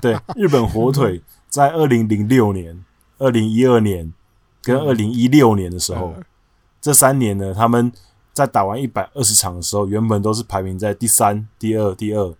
[0.00, 2.82] 对， 对，日本火腿在二零零六年、
[3.18, 4.10] 二零一二年
[4.62, 6.24] 跟二零一六年的时候，嗯，
[6.80, 7.92] 这三年呢，他们
[8.32, 12.34] 在打完一百二十场的时候，原本都是排名在第三、第二、第二。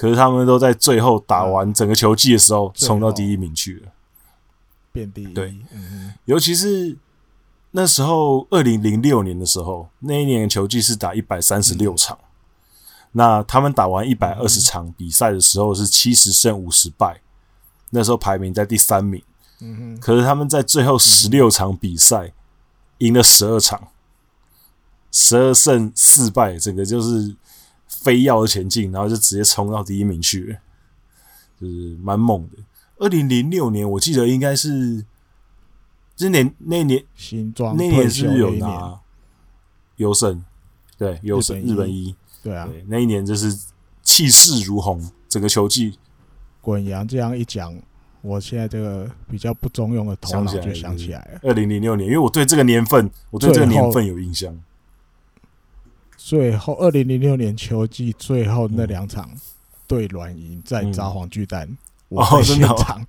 [0.00, 3.92] 可是他们都在最后打完整个球季的时候冲到第一名去了，
[4.92, 5.26] 变第一。
[5.34, 5.54] 对，
[6.24, 6.96] 尤其是
[7.72, 12.18] 那时候二零零六年的时候，那一年的球季是打一百三十六场，
[13.12, 17.20] 那他们打完一百二十场比赛的时候是七十胜五十败，
[17.90, 19.22] 那时候排名在第三名。
[20.00, 22.32] 可是他们在最后十六场比赛
[23.00, 23.88] 赢了十二场，
[25.12, 27.36] 十二胜四败，整个就是。
[27.90, 30.58] 飞跃前进，然后就直接冲到第一名去了，
[31.60, 32.62] 就是蛮猛的。
[32.98, 35.04] 二零零六年，我记得应该是
[36.14, 39.00] 今年那年新装那年是有拿
[39.96, 40.42] 优胜，
[40.96, 43.58] 对优胜日本一，对啊对，那一年就是
[44.02, 45.98] 气势如虹，整个球季。
[46.60, 47.74] 滚阳这样一讲，
[48.20, 51.40] 我现在这个比较不中用的头脑就想起来了。
[51.42, 54.54] 二零零六年，因为我对这个年份，我对这个年份有印象。
[56.22, 59.30] 最后，二零零六年秋季最后那两场
[59.86, 61.76] 对软银在札幌巨蛋，嗯、
[62.10, 63.06] 我在现场。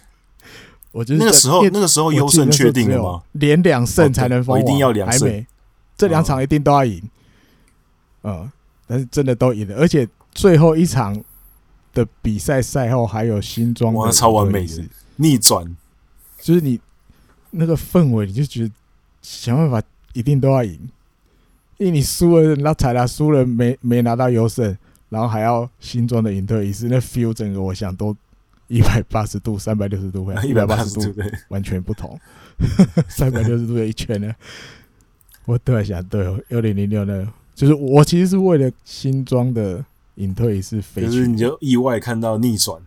[0.92, 3.22] 我就是那个时候，那个时候优胜确定了吗？
[3.32, 5.46] 连两胜才能封王，一定要两胜。
[5.96, 7.02] 这两场一定都要赢。
[8.22, 8.52] 嗯，
[8.86, 11.18] 但是真的都赢了，而且最后一场
[11.94, 14.84] 的比赛赛后还有新装，哇，超完美的
[15.16, 15.64] 逆转，
[16.42, 16.78] 就是你
[17.50, 18.70] 那个氛围，你就觉得
[19.22, 20.78] 想办法一定都要赢。
[21.78, 24.76] 因为你输了，那彩达输了没没拿到优胜，
[25.08, 28.14] 然后还要新装的引退仪式，那 feel 整个我想都
[28.66, 31.14] 一百八十度、三百六十度，一百八十度
[31.48, 32.18] 完全不同，
[33.08, 34.34] 三百六十度的一圈呢。
[35.44, 39.82] 我突然想，对，二零零六呢，就是我其实是为了新装的
[40.16, 42.82] 隐退仪式飞去，可是你就意外看到逆转，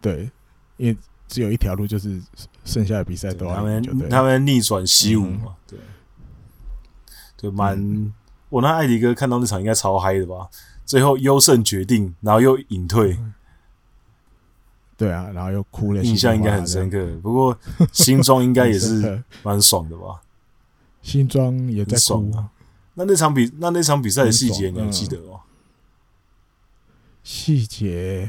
[0.00, 0.28] 对，
[0.76, 0.96] 因为
[1.28, 2.20] 只有一条路，就是
[2.64, 5.78] 剩下的比赛都要他们他们逆转西武嘛，对。
[7.40, 8.12] 就蛮、嗯，
[8.50, 10.46] 我那艾迪哥看到那场应该超嗨的吧？
[10.84, 13.18] 最后优胜决定，然后又隐退，
[14.96, 17.16] 对啊，然后又哭了，印象应该很深刻。
[17.22, 17.56] 不过
[17.92, 20.20] 新庄应该也是 蛮爽的吧？
[21.00, 22.50] 新庄也在哭啊。
[22.94, 25.40] 那那场比那那场比赛的细节你还记得吗？
[27.22, 28.28] 细节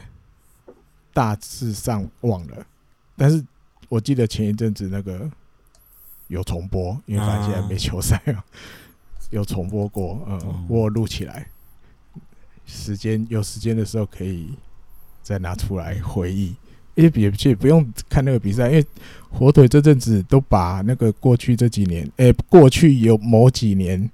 [1.12, 2.66] 大致上忘了，
[3.18, 3.43] 但是
[3.89, 5.30] 我记得前一阵子那个
[6.28, 8.45] 有重播，因为反正现在没球赛了。
[9.32, 11.47] 有重播过，嗯，我录起来，
[12.65, 14.49] 时间有时间的时候可以
[15.23, 16.53] 再拿出来回忆。
[16.95, 18.86] 也别去不用看那个比赛，因为
[19.29, 24.07] 火腿这阵子都把那个过去这几年，诶，过去有某几年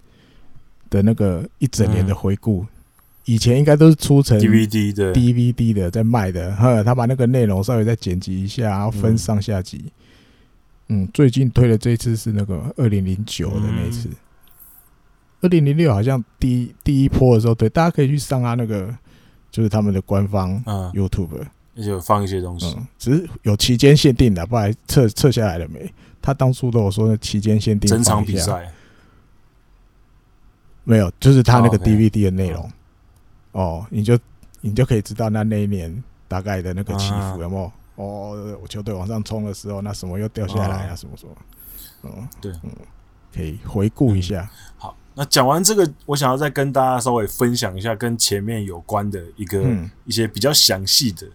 [0.87, 2.63] 的那个一整年的回顾，
[3.25, 9.91] 以前应该都是出成 DVD 的，DVD 的在卖的，哈，他把那个内容稍微再剪辑一下，然后分上下集。
[10.89, 14.07] 嗯，最近推的这一次是那个二零零九的那一次。
[15.41, 18.93] 二零零六好像第一第一波的时候，对，大家可以去上啊，那个
[19.51, 20.63] 就是他们的官方
[20.93, 25.93] YouTube，就放一些东西，嗯、只是有期间限定的，不然撤撤下来了没？
[26.21, 28.71] 他当初都有说那期间限定，整场比赛
[30.83, 32.63] 没有，就是他那个 DVD 的内容。
[32.63, 32.69] 哦
[33.53, 34.17] ，okay 哦，你就
[34.61, 37.71] 你就可以知道那那一年大概的那个起伏、啊、有没有？
[37.95, 40.95] 哦，我球队往上冲的时候，那什么又掉下来啊？
[40.95, 41.35] 什么什么？
[42.03, 42.71] 嗯，对，嗯，
[43.33, 44.49] 可以回顾一下。
[44.77, 51.27] 好，那讲完这个，我想要再跟大家稍微分享一下跟前面有关的一个、嗯、一些比较详细的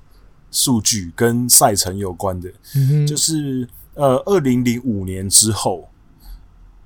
[0.52, 5.88] 数据，跟赛程有关的，嗯、就是呃，二零零五年之后，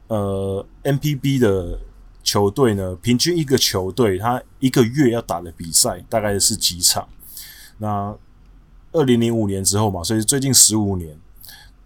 [0.06, 1.78] 呃，MPB 的
[2.22, 7.06] 球队呢，平均一个球队他一个月要打的比赛大概是几场？
[7.76, 8.16] 那
[8.92, 11.18] 二零零五年之后嘛，所以最近十五年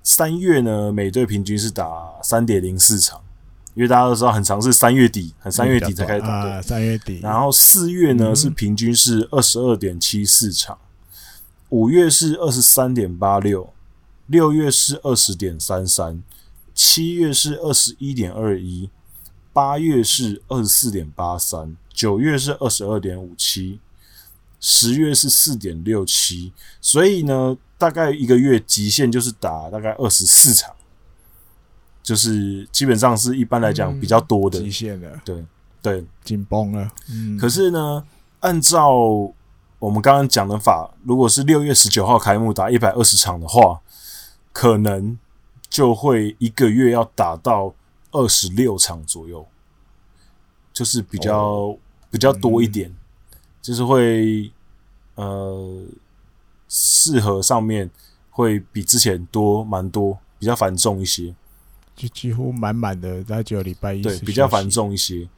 [0.04, 3.20] 三月呢，每队平均是打三点零四场，
[3.74, 6.42] 因为大家都知道很长，是三月底，很三月底才开始打。
[6.42, 7.20] 对，三月底。
[7.20, 10.78] 然后四月呢是平均是二十二点七四场，
[11.68, 13.72] 五月是二十三点八六，
[14.26, 16.22] 六月是二十点三三，
[16.74, 18.90] 七月是二十一点二一，
[19.52, 23.80] 八月是二十四点八三，九月是二十二点五七。
[24.62, 26.52] 十月是四点六七，
[26.82, 30.70] 所以呢，大概一个月极限就是打大概二十四场，
[32.10, 35.44] 就是基本上是一般来讲比较多的极限的，对
[35.80, 36.90] 对，紧绷了。
[37.08, 38.04] 嗯，可是呢，
[38.40, 38.90] 按照
[39.78, 43.80] 我们刚刚讲的法，如果是六月十九号开幕打一百二十场的话，
[44.52, 45.16] 可能
[45.68, 47.72] 就会一个月要打到
[48.10, 49.46] 二十六场左右，
[50.72, 51.78] 就是比较、哦、
[52.10, 52.90] 比较多一点。
[52.90, 52.96] 嗯
[53.62, 54.50] 就是会，
[55.16, 55.84] 呃，
[56.66, 57.90] 适合上面
[58.30, 61.34] 会比之前多蛮多，比较繁重一些，
[62.00, 65.28] 就几乎满满的，大概只有礼拜一对比较繁重一些，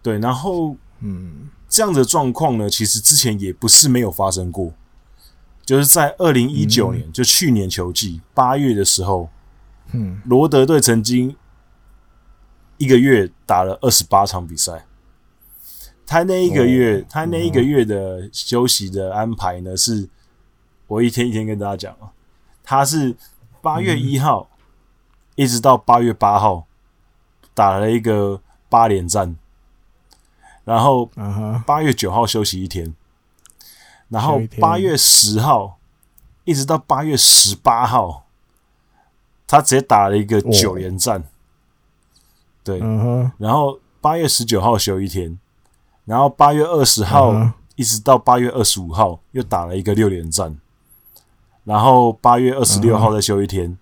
[0.00, 4.72] 对，然后嗯，这样的状况呢，其实之前也不是没有发生过，
[5.62, 9.28] 就是在二零一九年，嗯、就去年球季八月的时候，
[9.92, 11.36] 嗯，罗德队曾经
[12.78, 14.86] 一个月打了二十八场比赛。
[16.06, 19.76] 他那一个月，他那一个月的休息的安排呢？
[19.76, 20.08] 是，
[20.86, 22.08] 我一天一天跟大家讲啊，
[22.62, 23.14] 他是
[23.60, 24.48] 八月一号
[25.36, 26.66] 一直到八月八号
[27.54, 29.36] 打了一个八连战，
[30.64, 31.08] 然后
[31.64, 32.92] 八月九号休息一天，
[34.08, 35.78] 然后八月十号
[36.44, 38.24] 一直到八月十八号，
[39.46, 41.22] 他直接打了一个九连战，
[42.64, 42.80] 对，
[43.38, 45.38] 然后八月十九号休一天。
[46.06, 47.34] 然后八月二十号
[47.74, 50.56] 一直到八月二十五号又打了一个六连战，
[51.64, 53.76] 然后八月二十六号再休一天，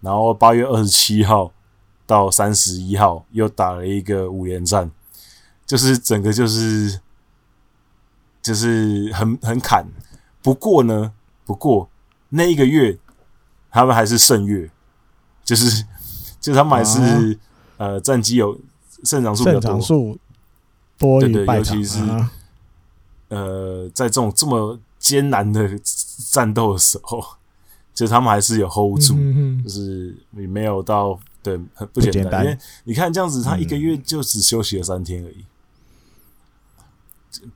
[0.00, 1.52] 然后八月二十七号
[2.06, 4.90] 到三十一号又打了一个五连战，
[5.66, 7.00] 就是整个就是
[8.40, 9.86] 就是很很砍。
[10.42, 11.12] 不过呢，
[11.44, 11.88] 不过
[12.30, 12.98] 那一个月
[13.70, 14.70] 他们还是胜月，
[15.44, 15.84] 就是
[16.40, 17.38] 就是他们还是
[17.76, 18.58] 呃战绩有
[19.04, 19.80] 胜场数比较多。
[21.20, 22.00] 对对，尤其是
[23.28, 25.78] 呃，在这种这么艰难的
[26.30, 27.22] 战斗的时候，
[27.98, 29.16] 就他们还是有 hold 住，
[29.64, 32.44] 就是你没有到对很不简单。
[32.44, 35.44] 因为你看这样子，他一个月就只休息了三天而已，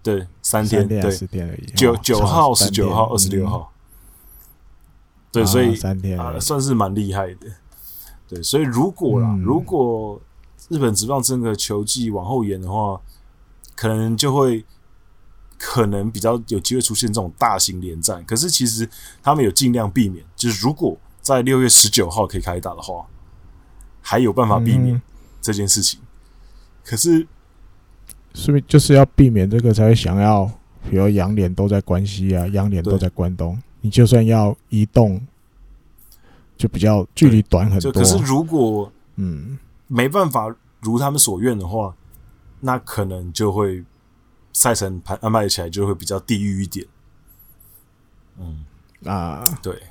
[0.03, 1.03] 对，三天对，
[1.77, 3.73] 九九号、十九号、二十六号，
[5.31, 7.47] 对，所以三天啊，算是蛮厉害的。
[8.29, 10.21] 对，所以如果啦，如果
[10.69, 13.01] 日本职棒这个球季往后延的话。
[13.75, 14.65] 可能就会
[15.65, 18.89] 可能比较有机会出现这种大型连战，可是其实
[19.23, 23.07] 他们有尽量避免，就是如果在六月十九号可以开打的话，
[24.01, 25.01] 还有办法避免
[25.41, 26.01] 这件事情。
[26.03, 26.07] 嗯、
[26.85, 27.27] 可是，
[28.35, 30.51] 是不是就是要避免这个才会想要，
[30.91, 35.25] 比如洋联都在关西啊，洋联都在关东，你就算要移动，
[36.57, 37.93] 就比较距离短很多。
[37.93, 39.57] 可是如果嗯
[39.87, 41.95] 没办法如他们所愿的话。
[42.65, 43.83] 那可能就会
[44.53, 46.87] 赛程排安排起来就会比较地狱一点，
[48.39, 48.65] 嗯。
[49.05, 49.83] 啊，对，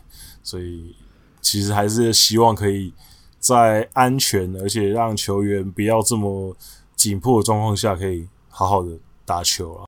[0.42, 0.96] 所以
[1.42, 2.94] 其实还是希望可以
[3.40, 6.56] 在安全而且让球员不要这么
[6.96, 9.86] 紧迫的状况下，可以好好的打球了。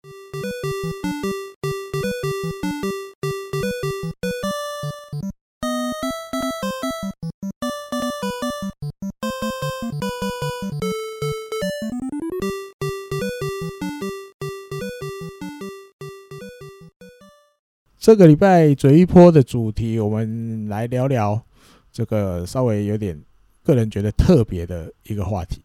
[18.04, 21.42] 这个礼拜嘴一波的主题，我们来聊聊
[21.90, 23.18] 这个稍微有点
[23.64, 25.62] 个人觉得特别的一个话题，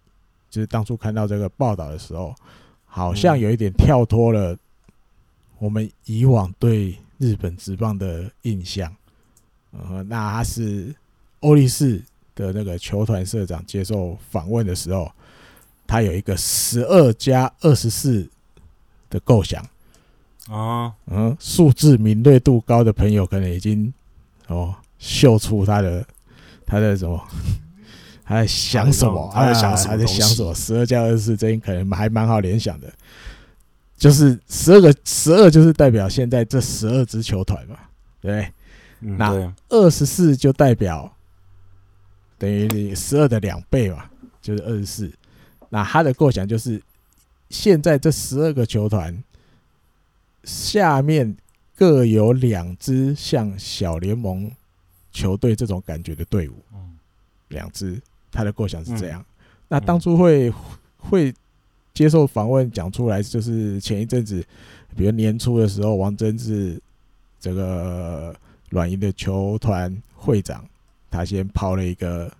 [0.48, 2.32] 就是当初看到这个报道的时候，
[2.86, 4.56] 好像有一点跳脱了
[5.58, 8.94] 我们以往对日本职棒的印象。
[9.72, 10.94] 呃，那他是
[11.40, 12.00] 欧力士
[12.36, 15.10] 的那个球团社长接受访问的时候，
[15.88, 18.30] 他有一个十二加二十四
[19.10, 19.60] 的构想。
[20.48, 23.92] 啊，嗯，数字敏锐度高的朋友可能已经
[24.46, 26.04] 哦秀出他的
[26.66, 27.28] 他的什么，
[28.24, 29.30] 他在想什么？
[29.34, 29.90] 他在想什么？
[29.92, 30.54] 他在想什么？
[30.54, 32.92] 十二加二十四，这可能还蛮好联想的。
[33.96, 37.76] 就是十二个十二，就是代表现在这十二支球团嘛，
[38.20, 38.52] 对不对？
[39.00, 41.12] 嗯、那二十四就代表
[42.38, 44.04] 等于你十二的两倍嘛，
[44.40, 45.12] 就是二十四。
[45.68, 46.80] 那他的构想就是，
[47.50, 49.16] 现在这十二个球团
[50.44, 51.36] 下面
[51.76, 54.50] 各有两支像小联盟
[55.12, 56.54] 球队这种感觉的队伍，
[57.48, 58.00] 两支。
[58.30, 59.24] 他的构想是这样。
[59.68, 60.52] 那当初会
[60.98, 61.34] 会
[61.94, 64.44] 接受访问讲出来，就是前一阵子，
[64.96, 66.80] 比如年初的时候，王贞治
[67.40, 68.34] 这个。
[68.70, 70.62] 软银的球团会长，
[71.10, 72.30] 他先抛了一个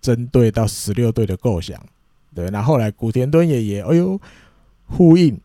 [0.00, 1.84] 针对到十六队的构想，
[2.32, 4.20] 对，那后来古田敦也也哎呦
[4.86, 5.36] 呼应，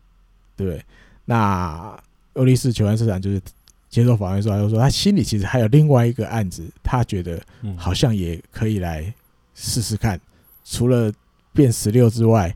[0.54, 0.80] 对，
[1.24, 1.96] 那
[2.34, 3.40] 欧力士球团社长就是
[3.88, 7.40] 接受访问说，他就说他心里其实还有另外一个案子，他觉得
[7.76, 9.12] 好像也可以来
[9.54, 10.20] 试试看，
[10.64, 11.12] 除了
[11.52, 12.54] 变十六之外，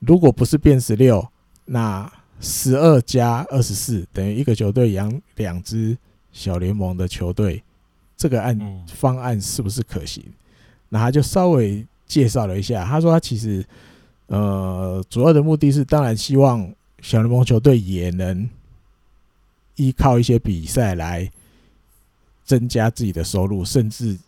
[0.00, 1.26] 如果不是变十六，
[1.64, 5.96] 那十二加二十四等于一个球队养两支。
[6.32, 7.62] 小联盟的球队，
[8.14, 10.22] 这个案方案是不是可行？
[10.90, 12.84] 那他就稍微介绍了一下。
[12.84, 13.64] 他说他其实，
[14.26, 16.70] 呃，主要的目的是当然希望
[17.00, 18.48] 小联盟球队也能
[19.76, 21.30] 依靠一些比赛来
[22.44, 24.18] 增加自己的收入，甚至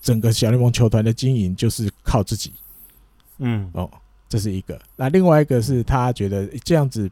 [0.00, 2.52] 整个小联盟球团的经营就是靠自己。
[3.38, 3.90] 嗯，哦，
[4.28, 4.80] 这是一个。
[4.96, 7.10] 那另外一个是他觉得这样子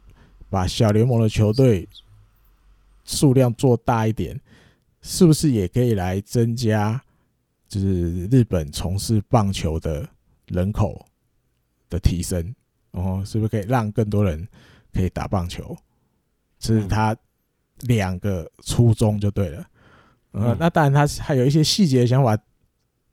[0.49, 1.89] 把小联盟的球队。
[3.07, 4.41] 数量做大一点，
[5.03, 6.99] 是不是也可以来增加，
[7.69, 10.09] 就是日本从事棒球的
[10.47, 11.05] 人口
[11.91, 12.55] 的提升？
[12.93, 14.49] 哦，是不是可以让更多人
[14.95, 15.77] 可以打棒球？
[16.59, 17.15] 这是他
[17.81, 19.67] 两个初衷就对了。
[20.31, 22.39] 呃，那当然他还有一些细节的想法，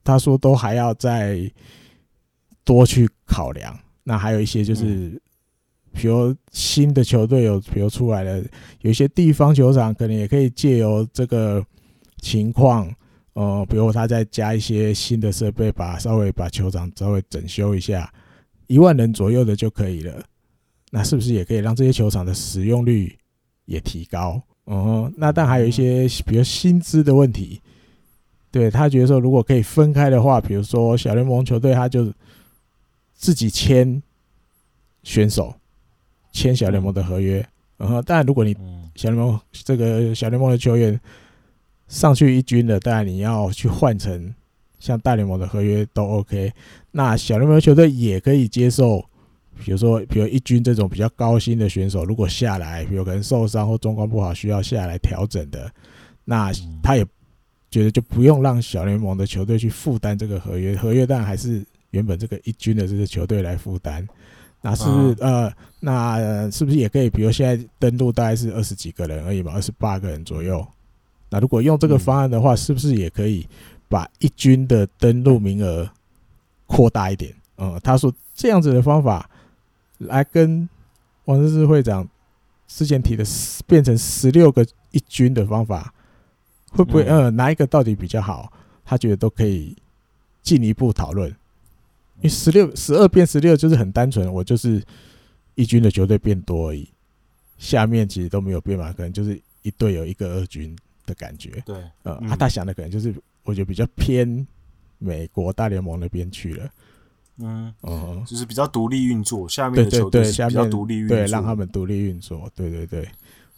[0.02, 1.50] 他说都还要再
[2.64, 3.78] 多去考量。
[4.04, 5.20] 那还有一些就是。
[5.94, 8.42] 比如新的球队有，比如出来了，
[8.80, 11.62] 有一些地方球场可能也可以借由这个
[12.16, 12.90] 情况，
[13.34, 18.10] 呃，比如他再加一些新的设备，把稍微把球场稍微整修一下，
[18.68, 20.24] 一万人左右的就可以了。
[20.94, 23.18] 那是不是也可以让这些球场的使用率
[23.64, 24.40] 也提高？
[24.66, 27.60] 哦，那但还有一些，比如薪资的问题，
[28.50, 32.12] 对，他觉得说，如果可以分开的话，比如说小联盟球队他就
[33.14, 34.02] 自己签
[35.02, 35.54] 选手。
[36.34, 38.56] 签小联盟的合约，然后但，如果你
[38.94, 40.98] 小联盟这个小联盟的球员
[41.88, 44.34] 上去一军了，当然你要去换成
[44.78, 46.50] 像大联盟的合约都 OK。
[46.92, 49.04] 那小联盟的球队也可以接受，
[49.64, 55.70] 比如说，比如一军这种比较高薪的选手，如果下来，比如可能受伤或状况不好需要下来调整的，
[56.24, 56.52] 那
[56.82, 57.04] 他也
[57.70, 64.06] 觉得就不用让小联盟的球队去负担这个合约，合约当然还是原本这个一军的这个球队来负担。
[64.60, 67.10] 那是不是呃，那是不是也可以？
[67.10, 70.64] 比如现在登录大概是二十几个人而已嘛，二十八个人左右。
[71.28, 73.44] 那如果用这个方案的话，是不是也可以
[73.88, 75.90] 把一军的登录名额
[76.66, 77.34] 扩大一点？
[77.56, 79.28] 嗯，他说这样子的方法
[80.06, 80.68] 来跟
[81.24, 82.08] 王贞治会长
[82.66, 83.24] 之前提的
[83.66, 85.92] 变成十六个一军的方法，
[86.70, 88.52] 会不会呃哪一个到底比较好？
[88.84, 89.76] 他觉得都可以
[90.42, 91.30] 进一步讨论。
[92.18, 94.82] 因为十六十二变十六就是很单纯，我就是
[95.54, 96.88] 一军的球队变多而已，
[97.58, 101.62] 下面其实都没有变嘛，可能就是一队有一个二军的感觉。
[101.66, 104.46] 对，呃，啊，他想的可能就是我觉得比较偏
[104.98, 106.70] 美国大联盟那边去了。
[107.38, 112.50] 嗯，哦，就是比较独立运作，下面的球队比较独立运作，对，让他们独立运作。
[112.54, 113.08] 对对对，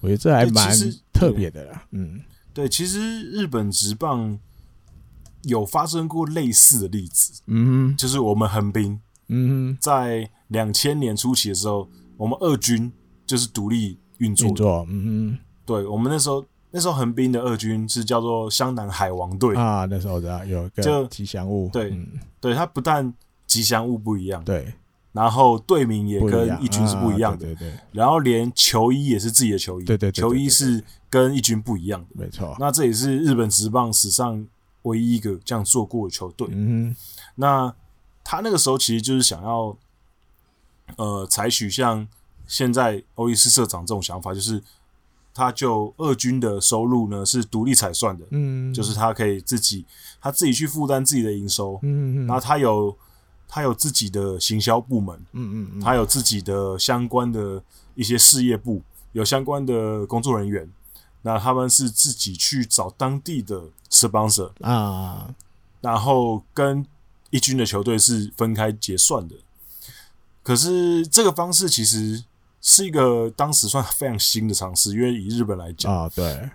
[0.01, 0.77] 我觉得这还蛮
[1.13, 1.87] 特别的啦。
[1.91, 2.21] 嗯，
[2.53, 4.39] 对，其实日本职棒。
[5.47, 8.99] 有发生过类似的例子，嗯哼，就是我们横滨，
[9.29, 12.91] 嗯哼，在两千年初期的时候，我们二军
[13.27, 23.13] 就是独立运作，运作，嗯哼，对，我们那时候那时候横滨的二军是叫做湘南海王队啊，那时候的有个吉祥物，对，嗯、对，他不但
[23.55, 24.75] 吉祥物不一样，对，
[25.13, 34.47] 然后队名也跟一军是不一样的，对对，然后连球衣也是自己的球衣，对对，球衣是跟一军不一样的，没错，那这也是日本职棒史上。
[34.85, 36.95] 唯一一个这样做过的球队，嗯，
[37.37, 37.75] 那
[38.23, 39.75] 他那个时候其实就是想要，
[40.97, 42.07] 呃，采取像
[42.47, 44.63] 现在欧力士社长这种想法，就是
[45.33, 49.87] 他就二军的收入呢是独立采算的，嗯，就是他可以自己
[50.21, 52.95] 他自己去负担自己的营收，嗯嗯，然后他有
[53.55, 57.63] 他有自己的行销部门，嗯嗯，他有自己的相关的
[57.95, 58.83] 一些事业部，
[59.13, 60.69] 有相关的工作人员，
[61.23, 65.33] 那他们是自己去找当地的 sponsor 啊，
[65.81, 66.85] 然后跟
[67.31, 69.37] 一军的球队是分开结算的。
[70.43, 72.25] 可是这个方式其实。
[72.67, 76.49] 是一个当时算非常新的尝试，因为以日本来讲啊，对。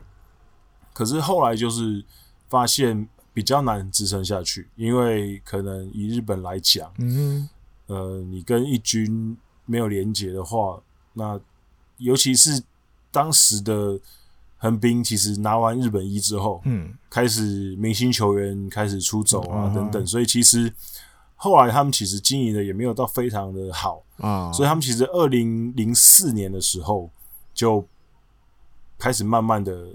[0.91, 2.03] 可是后来就是
[2.49, 3.07] 发现
[3.39, 7.47] 比较难支撑下去，因为可能以日本来讲，嗯，
[7.87, 10.81] 呃，你跟一军没有连结的话，
[11.13, 11.39] 那
[11.95, 12.61] 尤其是
[13.11, 13.97] 当时的
[14.57, 20.73] 横滨，其实拿完日本一之后，嗯，开始明星球员开始出走啊等等，嗯，所以其实。
[21.41, 27.09] 后来他们其实经营的也没有到非常的好啊，所以他们其实二零零四年的时候
[27.53, 27.87] 就
[28.97, 29.87] 开始慢慢的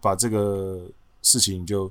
[0.00, 0.88] 把这个
[1.20, 1.90] 事情就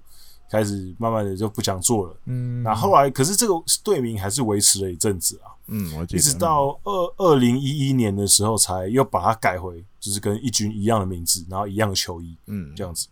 [0.54, 2.16] 开始慢慢的就不想做了。
[2.26, 5.50] 嗯，那后来可是这个队名还是维持了一阵子啊。
[5.66, 13.08] 嗯，我记得一直到二二零一一年的时候才又把它改回就是跟一军一样的名字，然后一样的球衣，嗯，这样子。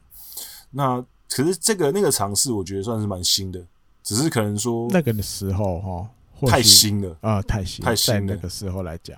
[0.69, 3.59] 那可是这个那个尝试，我觉得算是蛮新的。
[4.03, 9.17] 只是可能说那个的时候哈，太新了啊，太新太新那个时候来讲，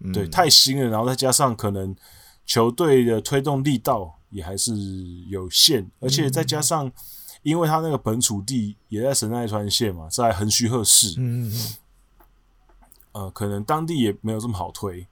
[0.00, 0.90] 嗯、对，太新了。
[0.90, 1.96] 然后再加上可能
[2.44, 4.74] 球队的推动力道也还是
[5.28, 6.90] 有限，而且再加上
[7.42, 11.74] 因为他那个本土地也在神奈川县嘛，在横须贺市，嗯嗯
[13.12, 15.06] 呃，可能当地也没有这么好推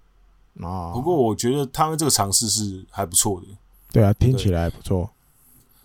[0.60, 0.92] 啊。
[0.92, 3.46] 不过我觉得他们这个尝试是还不错的。
[3.92, 5.10] 对啊，听起来不错。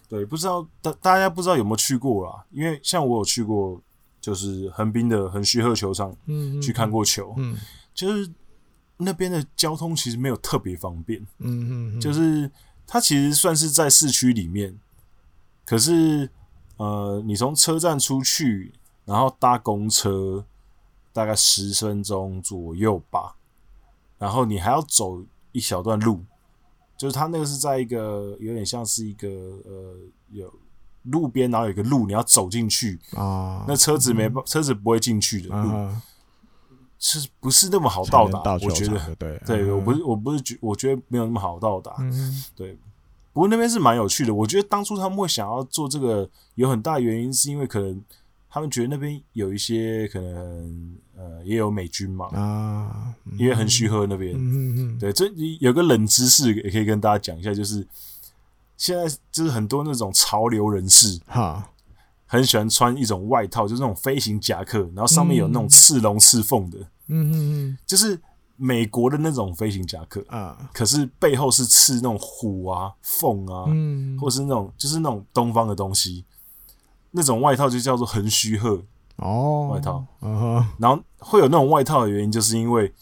[0.07, 2.45] 对，不知道大大家不知道有没有去过啦？
[2.51, 3.81] 因为像我有去过，
[4.21, 7.57] 就是横滨的横须贺球场，嗯，去看过球，嗯，
[7.93, 8.31] 就是
[8.97, 12.49] 那边的交通其实没有特别方便，嗯嗯，就是
[12.85, 14.79] 它其实算是在市区里面，
[15.65, 16.29] 可是
[16.77, 18.73] 呃，你从车站出去，
[19.05, 20.45] 然后搭公车，
[21.13, 23.35] 大概十分钟左右吧，
[24.17, 25.21] 然后你还要走
[25.51, 26.23] 一小段路。
[26.97, 29.97] 就是它那个是在一个有点像是一个呃
[30.31, 30.53] 有
[31.03, 32.97] 路边，然后有一个路你要走进去。
[33.15, 36.01] 啊，那车子没、嗯、车子不会进去的路，啊、
[36.97, 38.53] 是不是那么好到达？
[38.53, 42.77] 我觉得对，对，啊、我不是我不是觉我觉得没有那么好到达，嗯，对。
[43.35, 48.01] 不过那边是蛮有趣的，我觉得当初他们会想要做这个，有很大原因是因为可能。
[48.47, 55.29] 他们觉得那边有一些可能，呃，也有美军嘛啊，因为很虚贺那边，嗯嗯嗯，对，这
[55.59, 57.85] 有个冷知识也可以跟大家讲一下，就是
[58.77, 61.69] 现在就是很多那种潮流人士哈，
[62.25, 68.17] 很喜欢穿一种外套，就是那种飞行夹克，然后上面有那种刺龙刺凤的，嗯嗯嗯，就是
[68.57, 76.25] 美国的那种飞行夹克啊，可是背后是刺那种虎啊、凤啊，嗯，或是那种就是那种东方的东西。
[77.11, 78.83] 那种外套就叫做横须贺
[79.15, 82.93] 哦，外套，嗯，然后会有那种外套的原因，就是因为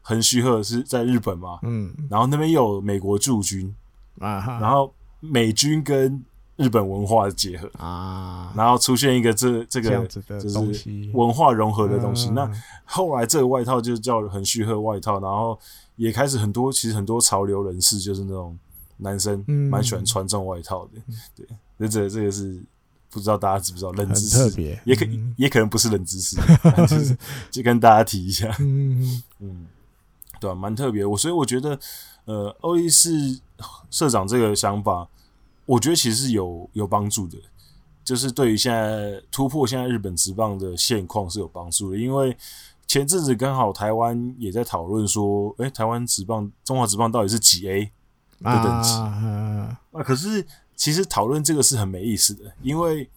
[0.00, 3.72] 横须贺是在日本嘛，嗯，然后那边又有美国驻军
[4.18, 6.24] 啊，然后美军跟
[6.56, 12.28] 日本文化的结合啊，然后出现一个这这个这样子的东西，文化融合的东西。
[12.30, 12.52] 嗯、那
[12.84, 15.58] 后来这个外套就叫横须贺外套，然后
[15.96, 18.58] 也开始很多其实很多潮流人士就是那种
[18.98, 21.46] 男生蛮喜欢穿这种外套的，嗯、对，
[21.78, 22.62] 这这这个是。
[23.14, 24.38] 不知道大家知不知道冷知识？
[24.38, 26.34] 特别也可、嗯、也可能不是冷知识，
[26.88, 27.14] 就是
[27.50, 28.48] 就跟大家提一下。
[28.58, 29.66] 嗯嗯，
[30.40, 31.04] 对啊，蛮特别。
[31.04, 31.78] 我所以我觉得，
[32.24, 33.38] 呃，欧力士
[33.90, 35.06] 社长这个想法，
[35.72, 37.38] 我觉得其实是有有帮助的，
[38.04, 41.98] 就是对于现在突破现在日本职棒的现况是有帮助的。
[41.98, 42.36] 因为
[42.86, 47.84] 前阵子刚好台湾也在讨论说，诶、欸，台湾职棒中华职棒到底是几 A
[48.40, 48.90] 的等级？
[48.92, 50.46] 啊，啊，可是。
[50.74, 53.08] 其实讨论这个是很没意思的，因为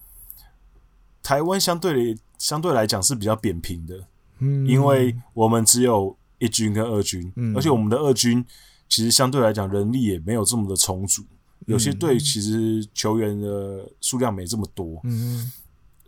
[1.20, 4.06] 台湾相对相对来讲是比较扁平的，
[4.38, 8.44] 嗯，因为我们只有一军跟二军，嗯，而且我们的二军
[8.88, 11.24] 其实相对来讲人力也没有这么的充足，
[11.66, 15.52] 有些队其实球员的数量没这么多，嗯，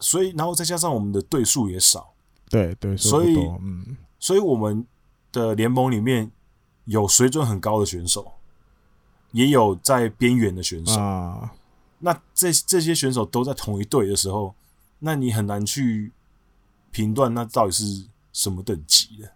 [0.00, 2.12] 所以然后再加上我们的队数也少，
[2.48, 4.84] 对对，所以嗯，所以我们
[5.30, 6.30] 的联盟里面
[6.86, 8.32] 有水准很高的选手。
[9.32, 11.52] 也有在边缘的选手，啊、
[11.98, 14.54] 那这这些选手都在同一队的时候，
[15.00, 16.10] 那你很难去
[16.90, 19.30] 评断那到底是什么等级的，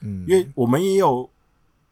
[0.00, 1.30] 嗯，因为我们也有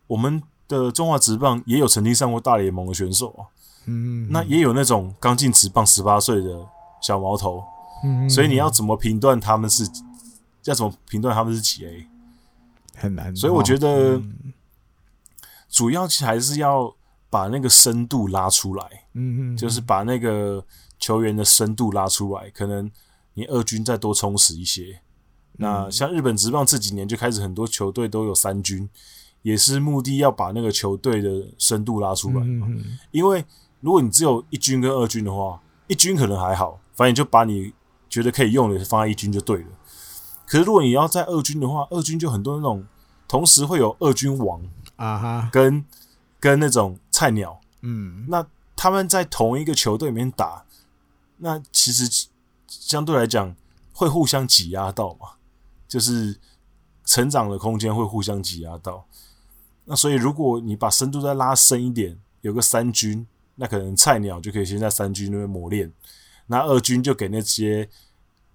[0.09, 3.47] 我们的中华职棒也有曾经上过大联盟的选手啊，
[3.87, 6.67] 嗯，那也有那种刚进职棒十八岁的
[7.01, 7.63] 小毛头，
[8.05, 9.85] 嗯，所以你要怎么评断他们是
[10.65, 12.07] 要怎么评断他们是几 A，
[12.97, 14.53] 很难，所以我觉得嗯、
[15.69, 16.95] 主要其实还是要。
[17.31, 20.65] 把那个深度拉出来，嗯嗯，就是把那个
[21.01, 22.89] 球员的深度拉出来，可能
[23.33, 25.01] 你二军再多充实一些。
[25.55, 28.89] 那像日本职棒这几年就开始很多球队都有三军，
[29.43, 32.69] 也是目的要把那个球队的深度拉出来嘛。
[33.11, 33.45] 因为
[33.85, 37.75] 如果你只有一军跟二军的话，一军可能还好，反正你就把你
[38.09, 39.67] 觉得可以用的放在一军就对了。
[40.47, 42.87] 可是如果你要在二军的话，二军就很多那种
[43.29, 44.63] 同时会有二军王
[44.97, 45.85] 啊哈，跟
[46.41, 50.65] 跟那种菜鸟，嗯，那他们在同一个球队里面打，
[51.37, 52.27] 那其实
[52.67, 53.55] 相对来讲
[53.93, 55.33] 会互相挤压到嘛。
[55.87, 56.41] 就是
[57.05, 59.05] 成长的空间会互相挤压到，
[59.85, 63.25] 那所以如果你把深度再拉深一点，有个三军，
[63.57, 65.93] 那可能菜鸟就可以先在三军那边磨练，
[66.47, 67.89] 那二军就给那些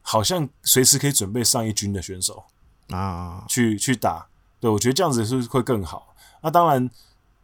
[0.02, 2.43] 好像随时可以准备上一军的选手
[2.89, 4.28] 啊去去打。
[4.60, 6.16] 对，我觉得这样子是会更好。
[6.41, 6.89] 那当然，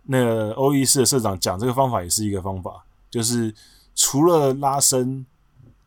[0.04, 3.54] 那个欧力士的社长讲这个方法也是一个方法，就是
[3.96, 5.26] 除了拉伸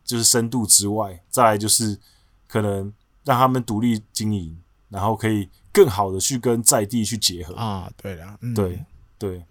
[0.05, 1.99] 就是深度之外，再来就是
[2.47, 2.93] 可能。
[3.25, 4.59] 让他们独立经营，
[4.89, 7.93] 然后可以更好的去跟在地去结合啊。
[7.95, 8.83] 对的，嗯、对
[9.19, 9.45] 对，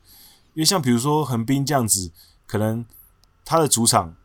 [0.57, 2.11] 因为像比如说横滨这样子，
[2.47, 2.83] 可能
[3.45, 4.15] 他的主场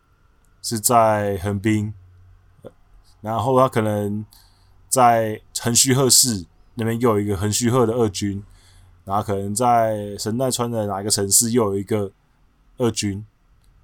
[0.62, 1.93] 是在横滨，
[3.20, 4.24] 然后他可能
[4.89, 8.43] 在横须贺市那边又有一个横须贺的二军，
[9.05, 12.11] 然后可能在神奈川的哪一个城市又有一个
[12.78, 13.22] 二军，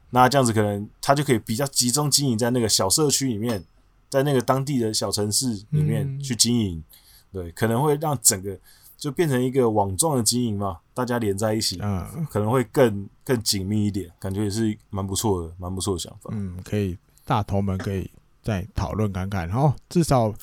[0.08, 3.62] 那这样子可能他就可以比较集中经营在那个小社区里面。
[4.10, 6.82] 在那个当地的小城市里面去经营，
[7.30, 8.58] 对，可能会让整个
[8.98, 16.28] 就变成一个网状的经营嘛，大家连在一起，嗯，可能会更更紧密一点，感觉也是蛮不错的，蛮不错的想法。
[16.32, 18.10] 嗯，可以，大头们可以
[18.42, 20.34] 再讨论看看，然后至少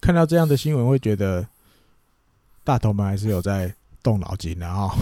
[0.00, 1.46] 看到这样的新闻，会觉得
[2.62, 4.94] 大头们还是有在动脑筋的 哈，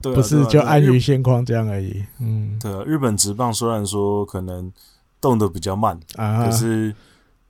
[0.00, 2.04] 不是就安于现况这样而已。
[2.20, 4.72] 嗯，对啊，日本职棒虽然说可能。
[5.20, 6.94] 动得比较慢，可是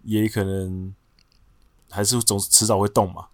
[0.03, 0.91] 也可能
[1.91, 3.27] 还是总迟早会动嘛。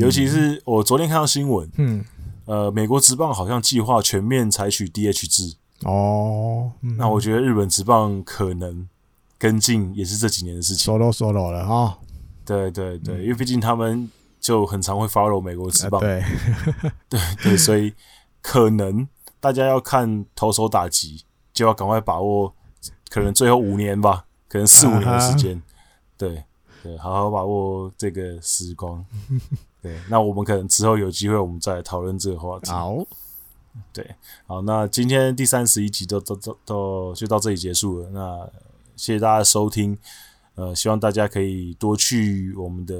[0.00, 2.04] 尤其是我昨天看到新闻，嗯，
[2.44, 5.54] 呃，美国职棒好像计划全面采取 DH 制
[5.84, 6.72] 哦。
[6.98, 8.88] 那我觉得日本职棒可能
[9.38, 11.98] 跟进也是这几年的事情，solo solo 了哈。
[12.44, 16.22] 对对对，因为毕竟他们就很常会 follow 美国职棒，对
[17.08, 17.94] 对对，所以
[18.42, 19.06] 可能
[19.38, 22.54] 大家要看投手打击，就要赶快把握。
[23.08, 25.62] 可能最后五年吧，可能四五年的时间，uh.
[26.16, 26.44] 对
[26.82, 29.04] 对，好好把握这个时光。
[29.82, 32.70] 对，那我们可能之后有机会，我们再来讨论这个话题。
[32.70, 32.96] 好，
[33.92, 34.14] 对，
[34.46, 38.10] 好，那今天第三十一集都都都都就到这里结束了。
[38.10, 38.50] 那
[38.96, 39.96] 谢谢大家收听，
[40.54, 42.94] 呃，希望大家可以多去我们的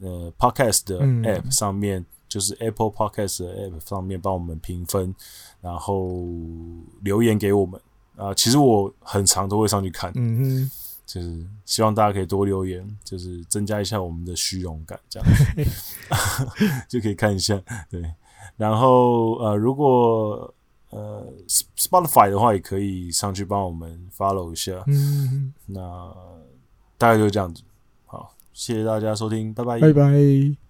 [0.00, 5.14] 呃 Podcast 的 App 上面，嗯、就是 Apple Podcast 的 App 上面帮我们评分，
[5.60, 6.18] 然后
[7.02, 7.80] 留言给我们。
[8.14, 10.12] 啊，其实我很常都会上去看，
[11.12, 15.28] 就是希望大家可以多留言，就是增加一下我们的虚荣感，这样
[16.88, 17.60] 就可以看一下。
[17.90, 18.02] 对，
[18.56, 20.54] 然后呃，如果
[20.88, 21.30] 呃
[21.76, 24.82] Spotify 的话，也可以上去帮我们 follow 一下。
[24.86, 26.16] 嗯，那
[26.96, 27.62] 大概就是这样子。
[28.06, 30.62] 好，谢谢大家收听，拜拜，拜拜。